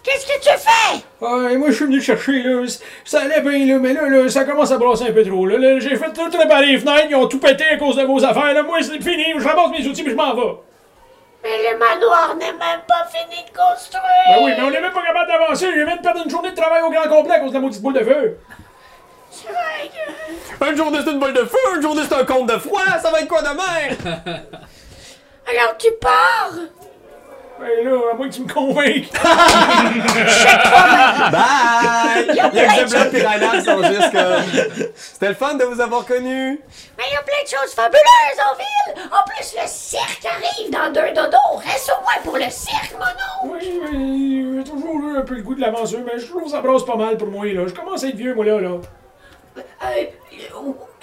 [0.03, 1.03] Qu'est-ce que tu fais?
[1.21, 2.65] Ah, et moi, je suis venu le chercher, là.
[3.05, 5.57] Ça allait bien, là, mais là, là, ça commence à brasser un peu trop, là.
[5.57, 8.23] Là, J'ai fait tout réparer les fenêtres, ils ont tout pété à cause de vos
[8.23, 8.63] affaires, là.
[8.63, 10.53] Moi, c'est fini, je ramasse mes outils, puis je m'en vais.
[11.43, 14.01] Mais le manoir n'est même pas fini de construire.
[14.29, 15.67] Ben oui, mais on n'est même pas capable d'avancer.
[15.75, 17.59] Je viens de perdre une journée de travail au grand complet à cause de la
[17.59, 18.37] maudite boule de feu.
[19.31, 19.89] C'est vrai
[20.59, 22.47] que- Un jour de c'est une boule de feu, un jour de c'est un compte
[22.49, 24.13] de froid, ça va être quoi demain?
[25.47, 26.51] Alors tu pars?
[27.63, 29.09] Ben là, à moins que tu me convainques.
[31.31, 32.25] Bye!
[32.27, 34.91] Il y a Reinhard qui sont juste comme.
[34.95, 36.59] C'était le fun de vous avoir connus.
[36.97, 39.09] Mais il y a plein de choses fabuleuses en ville.
[39.11, 41.61] En plus, le cirque arrive dans deux dodos.
[41.65, 43.57] Reste au moins pour le cirque, mon oncle.
[43.61, 46.49] Oui, mais j'ai toujours eu un peu le goût de l'aventure, mais je trouve que
[46.49, 47.65] ça brasse pas mal pour moi, là.
[47.65, 48.71] Je commence à être vieux, moi, là, là.
[49.55, 50.03] Euh, euh,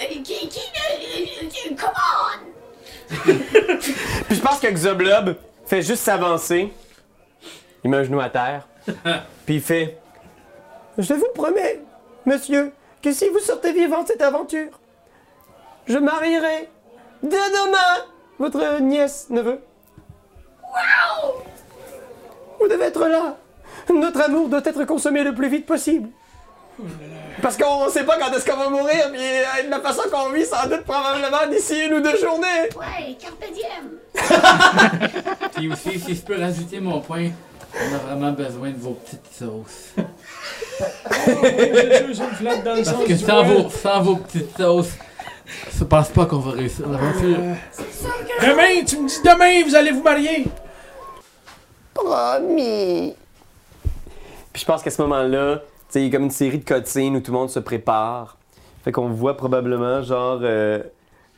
[0.00, 3.24] euh, qui, qui, euh, euh, come on.
[4.26, 5.36] Puis je pense que Xoblob
[5.70, 6.72] fait juste s'avancer.
[7.84, 8.66] Il met un genou à terre.
[9.46, 9.98] Puis il fait
[10.98, 11.80] Je vous promets,
[12.26, 14.80] monsieur, que si vous sortez vivant de cette aventure,
[15.86, 16.68] je marierai
[17.22, 18.04] dès demain
[18.40, 19.60] votre nièce, neveu.
[22.58, 23.36] Vous devez être là.
[23.94, 26.08] Notre amour doit être consommé le plus vite possible.
[27.42, 30.30] Parce qu'on sait pas quand est-ce qu'on va mourir, puis euh, de la façon qu'on
[30.30, 32.68] vit, sans doute probablement d'ici une ou deux journées.
[32.76, 33.98] Ouais, carpe diem.
[35.54, 37.30] Puis aussi, si je peux rajouter mon point,
[37.74, 39.94] on a vraiment besoin de vos petites sauces.
[40.78, 41.26] Parce
[43.06, 44.92] que sans vos, sans vos petites sauces,
[45.78, 47.38] je pense pas qu'on va réussir l'aventure.
[48.40, 50.46] Demain, tu me dis demain, vous allez vous marier.
[51.94, 53.14] Promis.
[54.52, 57.16] Puis je pense qu'à ce moment-là, sais, il y a comme une série de cutscenes
[57.16, 58.36] où tout le monde se prépare.
[58.84, 60.82] Fait qu'on voit probablement genre euh,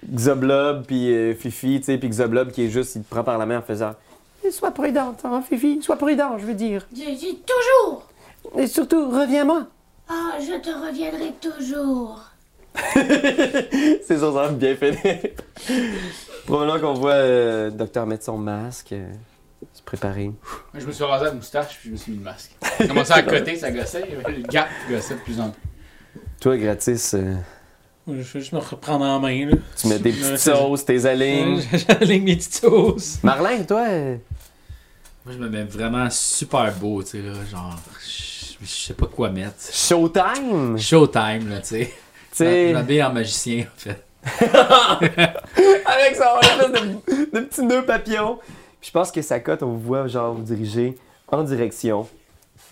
[0.08, 3.38] Xoblob puis euh, Fifi, tu sais, puis Xoblob qui est juste, il te prend par
[3.38, 3.94] la main en faisant
[4.50, 6.86] Sois prudente, hein, Fifi, sois prudent, je veux dire.
[6.92, 8.08] Je dis toujours.
[8.58, 9.66] Et surtout, reviens-moi.
[10.08, 12.20] Ah, je te reviendrai toujours.
[14.04, 15.34] C'est sûr, ça bien fait.
[16.46, 19.12] probablement qu'on voit euh, Docteur mettre son masque, euh,
[19.82, 20.24] se préparer.
[20.26, 20.34] Moi,
[20.80, 22.52] je me suis rasé la moustache puis je me suis mis le masque.
[22.80, 24.04] J'ai commencé à côté, ça gossait.
[24.28, 25.60] Le gap gossait de plus en plus.
[26.40, 27.34] Toi, gratis, euh,
[28.06, 29.56] Je vais juste me reprendre en main, là.
[29.76, 31.62] tu mets des petites sauces, tes alignes.
[31.88, 33.18] J'aligne mes petites sauces.
[33.22, 34.16] Marlin, toi, euh,
[35.24, 37.32] Moi, je me mets vraiment super beau, tu sais, là.
[37.50, 37.76] Genre,
[38.60, 39.54] je sais pas quoi mettre.
[39.72, 40.78] Showtime!
[40.78, 41.92] Showtime, là, tu sais.
[42.30, 44.04] Tu sais, Je m'habille en magicien, en fait.
[44.40, 48.38] avec son espèce de, de petit nœud papillon.
[48.82, 52.08] Puis je pense que sa cote, on vous voit genre vous diriger en direction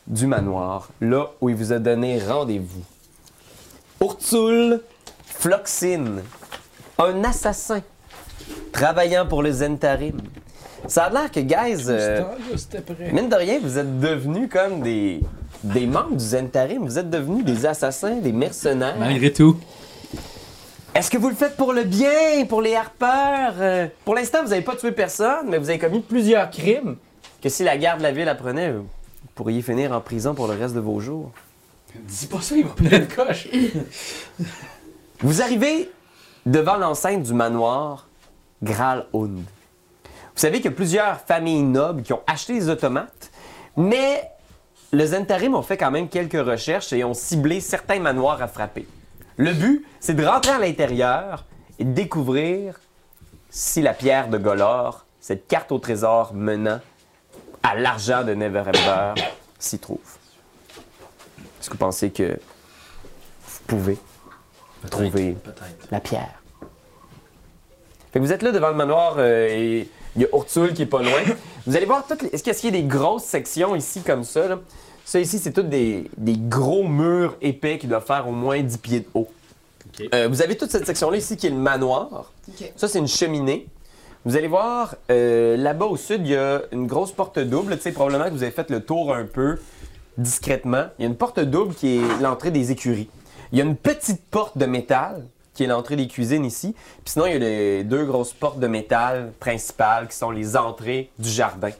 [0.08, 2.82] du manoir, là où il vous a donné rendez-vous.
[4.00, 4.80] Urtul
[5.24, 6.16] Floxin,
[6.98, 7.80] un assassin
[8.72, 10.20] travaillant pour le Zentarim.
[10.88, 13.12] Ça a l'air que, guys, euh, Là, C'était prêt.
[13.12, 15.20] mine de rien, vous êtes devenus comme des,
[15.62, 16.84] des membres du Zentarim.
[16.84, 18.96] Vous êtes devenus des assassins, des mercenaires.
[18.98, 19.56] Malgré tout.
[20.94, 23.54] Est-ce que vous le faites pour le bien, pour les harpeurs?
[23.60, 26.96] Euh, pour l'instant, vous n'avez pas tué personne, mais vous avez commis plusieurs crimes
[27.40, 28.86] que si la garde de la ville apprenait, vous
[29.36, 31.30] pourriez finir en prison pour le reste de vos jours.
[31.94, 33.48] Dis pas ça, il va plein de coche.
[35.20, 35.90] Vous arrivez
[36.46, 38.06] devant l'enceinte du manoir
[38.62, 39.40] Gralhund.
[39.42, 43.30] Vous savez qu'il y a plusieurs familles nobles qui ont acheté des automates,
[43.76, 44.22] mais
[44.92, 48.86] le Zentarim ont fait quand même quelques recherches et ont ciblé certains manoirs à frapper.
[49.40, 51.46] Le but, c'est de rentrer à l'intérieur
[51.78, 52.78] et de découvrir
[53.48, 56.78] si la pierre de Golor, cette carte au trésor menant
[57.62, 59.14] à l'argent de Neverember,
[59.58, 59.96] s'y trouve.
[61.58, 62.38] Est-ce que vous pensez que
[63.46, 63.96] vous pouvez
[64.90, 65.38] trouver
[65.90, 66.42] la pierre?
[68.12, 70.82] Fait que vous êtes là devant le manoir euh, et il y a Urtul qui
[70.82, 71.22] est pas loin.
[71.66, 72.28] Vous allez voir toutes les...
[72.28, 74.48] Est-ce qu'il y a des grosses sections ici comme ça?
[74.48, 74.58] Là?
[75.10, 78.78] Ça ici, c'est tous des, des gros murs épais qui doivent faire au moins 10
[78.78, 79.26] pieds de haut.
[80.14, 82.30] Euh, vous avez toute cette section-là ici qui est le manoir.
[82.76, 83.66] Ça, c'est une cheminée.
[84.24, 87.76] Vous allez voir, euh, là-bas au sud, il y a une grosse porte double.
[87.76, 89.58] Tu sais, probablement que vous avez fait le tour un peu
[90.16, 90.84] discrètement.
[91.00, 93.08] Il y a une porte double qui est l'entrée des écuries.
[93.50, 96.72] Il y a une petite porte de métal qui est l'entrée des cuisines ici.
[97.04, 100.56] Puis sinon, il y a les deux grosses portes de métal principales qui sont les
[100.56, 101.70] entrées du jardin.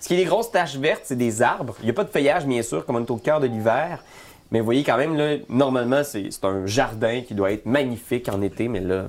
[0.00, 1.74] Ce qui est des grosses taches vertes, c'est des arbres.
[1.80, 4.04] Il n'y a pas de feuillage, bien sûr, comme on est au cœur de l'hiver.
[4.50, 8.40] Mais vous voyez quand même, là, normalement, c'est un jardin qui doit être magnifique en
[8.40, 9.06] été, mais là,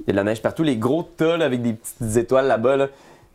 [0.00, 0.62] il y a de la neige partout.
[0.62, 2.88] Les gros tas là, avec des petites étoiles là-bas,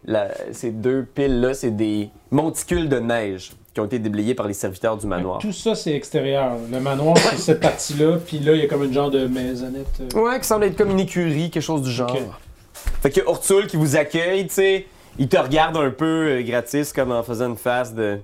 [0.05, 4.53] là, ces deux piles-là, c'est des monticules de neige qui ont été déblayés par les
[4.53, 5.37] serviteurs du manoir.
[5.39, 6.57] Tout ça, c'est extérieur.
[6.71, 8.17] Le manoir, c'est cette partie-là.
[8.25, 10.01] Puis là, il y a comme une genre de maisonnette.
[10.15, 12.11] euh, Ouais, qui semble être comme une écurie, quelque chose du genre.
[12.11, 12.21] Ok.
[13.01, 14.87] Fait que Urtul qui vous accueille, tu sais,
[15.19, 16.05] il te regarde un peu
[16.39, 18.19] euh, gratis comme en faisant une face de.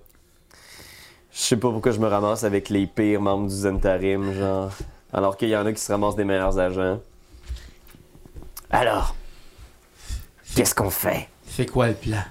[1.31, 4.71] Je sais pas pourquoi je me ramasse avec les pires membres du Zentarim, genre.
[5.13, 6.99] Alors qu'il y en a qui se ramassent des meilleurs agents.
[8.69, 9.15] Alors,
[10.55, 11.29] qu'est-ce qu'on fait?
[11.47, 12.23] C'est quoi le plan?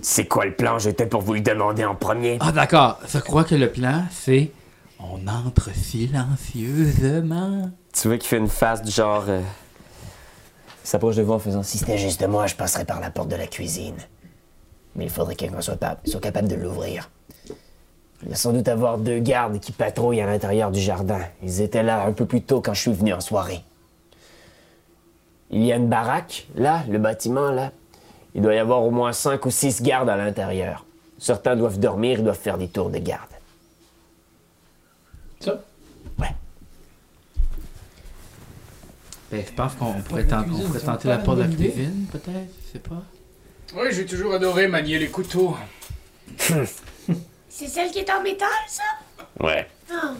[0.00, 0.78] C'est quoi le plan?
[0.78, 2.38] J'étais pour vous le demander en premier.
[2.40, 2.98] Ah, d'accord.
[3.06, 4.50] Je crois que le plan, c'est.
[5.00, 7.70] On entre silencieusement.
[7.92, 9.24] Tu vois qu'il fait une face du genre.
[9.28, 9.40] euh,
[10.88, 13.36] s'approche de vous en faisant Si c'était juste moi, je passerais par la porte de
[13.36, 13.96] la cuisine.
[14.96, 17.10] Mais il faudrait que quelqu'un soit, soit capable de l'ouvrir.
[18.22, 21.20] Il va sans doute avoir deux gardes qui patrouillent à l'intérieur du jardin.
[21.42, 23.60] Ils étaient là un peu plus tôt quand je suis venu en soirée.
[25.50, 27.70] Il y a une baraque, là, le bâtiment, là.
[28.34, 30.84] Il doit y avoir au moins cinq ou six gardes à l'intérieur.
[31.18, 33.30] Certains doivent dormir, ils doivent faire des tours de garde.
[35.40, 35.60] Ça?
[39.30, 42.48] Ben, je pense qu'on pourrait, tenter- on pourrait tenter la porte de la cuisine, peut-être.
[42.66, 43.02] Je sais pas.
[43.76, 45.54] Oui, j'ai toujours adoré manier les couteaux.
[46.38, 48.82] C'est celle qui est en métal, ça?
[49.40, 49.66] Ouais.
[49.92, 50.14] Ah.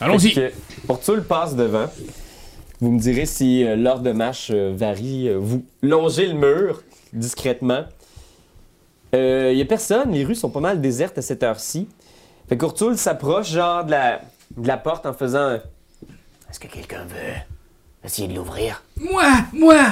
[0.00, 0.34] Allons-y.
[0.88, 1.90] Urtul passe devant.
[2.80, 5.28] Vous me direz si euh, l'ordre de marche euh, varie.
[5.28, 6.82] euh, vous longez le mur
[7.12, 7.84] discrètement.
[9.12, 11.88] Il y a personne, les rues sont pas mal désertes à cette heure-ci.
[12.48, 14.20] Fait qu'Urtul s'approche genre de la,
[14.56, 15.58] de la porte en faisant.
[16.54, 17.34] Est-ce que quelqu'un veut
[18.04, 18.80] essayer de l'ouvrir?
[19.00, 19.28] Moi!
[19.52, 19.86] Moi!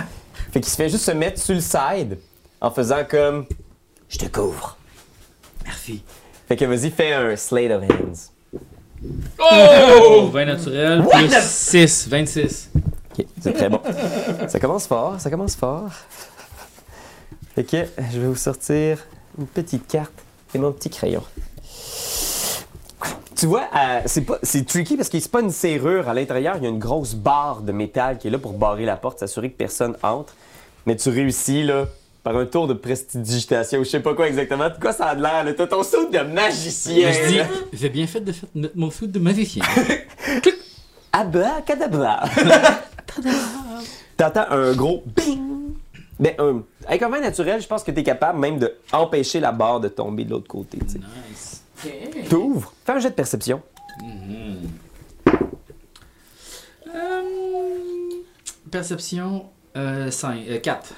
[0.53, 2.19] Fait qu'il se fait juste se mettre sur le side
[2.61, 3.47] en faisant comme.
[4.09, 4.77] Je te couvre.
[5.65, 6.05] Merci.
[6.47, 8.31] Fait que vas-y, fais un slate of hands.
[9.41, 10.29] Oh!
[10.33, 12.71] 20 naturel, plus 6, 26.
[13.11, 13.81] Ok, c'est très bon.
[14.47, 15.91] ça commence fort, ça commence fort.
[17.57, 18.99] Fait que je vais vous sortir
[19.37, 20.15] une petite carte
[20.55, 21.25] et mon petit crayon.
[23.43, 26.55] Tu vois, euh, c'est pas, c'est tricky parce que c'est pas une serrure à l'intérieur.
[26.59, 29.18] Il y a une grosse barre de métal qui est là pour barrer la porte,
[29.18, 30.36] s'assurer que personne entre.
[30.86, 31.86] Mais tu réussis là
[32.22, 34.68] par un tour de prestidigitation ou je sais pas quoi exactement.
[34.68, 35.53] De quoi ça a de l'air là?
[35.55, 37.11] T'as ton saut de magicien.
[37.11, 37.47] Je dis, là.
[37.72, 39.64] j'ai bien fait de faire mon sou de magicien.
[41.12, 42.20] Abracadabra.
[44.16, 45.40] T'entends un gros bing.
[46.20, 49.51] Mais euh, avec un vin naturel, je pense que t'es capable même de empêcher la
[49.51, 50.78] barre de tomber de l'autre côté.
[51.85, 52.28] Nice.
[52.28, 53.62] T'ouvres, fais un jet de perception.
[58.70, 60.95] Perception, euh, 5, 4.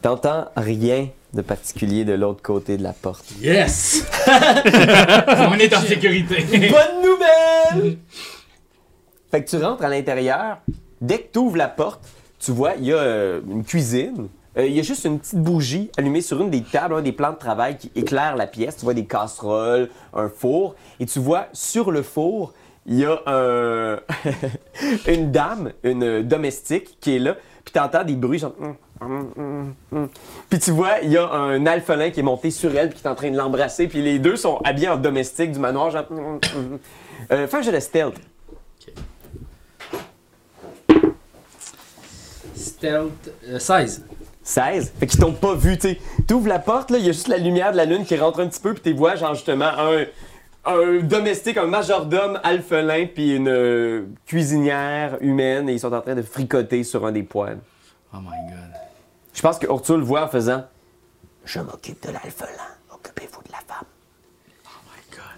[0.00, 3.24] T'entends rien de particulier de l'autre côté de la porte.
[3.40, 4.04] Yes!
[4.26, 6.44] On est en sécurité.
[6.68, 7.98] Bonne nouvelle!
[9.30, 10.58] fait que tu rentres à l'intérieur.
[11.00, 12.04] Dès que tu ouvres la porte,
[12.38, 14.28] tu vois, il y a euh, une cuisine.
[14.58, 17.32] Euh, Il y a juste une petite bougie allumée sur une des tables, des plans
[17.32, 18.76] de travail qui éclaire la pièce.
[18.76, 20.74] Tu vois des casseroles, un four.
[21.00, 22.52] Et tu vois sur le four,
[22.86, 24.00] il y a un-
[25.06, 27.36] une dame, une domestique qui est là.
[27.64, 28.54] Puis tu entends des bruits genre.
[29.00, 30.08] Hum, hum, hum.
[30.48, 33.06] Puis tu vois, il y a un alphelin qui est monté sur elle puis qui
[33.06, 33.88] est en train de l'embrasser.
[33.88, 35.90] Puis les deux sont habillés en domestique du manoir.
[35.90, 36.04] Genre.
[37.32, 38.14] Euh, un jeu de stealth.
[42.54, 44.04] Stealth euh, 16.
[44.42, 44.92] 16.
[44.98, 46.00] Fait qu'ils t'ont pas vu, tu sais.
[46.26, 48.40] T'ouvres la porte, là, il y a juste la lumière de la lune qui rentre
[48.40, 50.04] un petit peu, puis tu vois, genre, justement, un,
[50.64, 56.14] un domestique, un majordome alphelin, puis une euh, cuisinière humaine, et ils sont en train
[56.14, 57.58] de fricoter sur un des poêles.
[58.14, 58.72] Oh my god.
[59.32, 60.64] Je pense que Urtul le voit en faisant
[61.44, 63.86] Je m'occupe de l'alphelin, occupez-vous de la femme.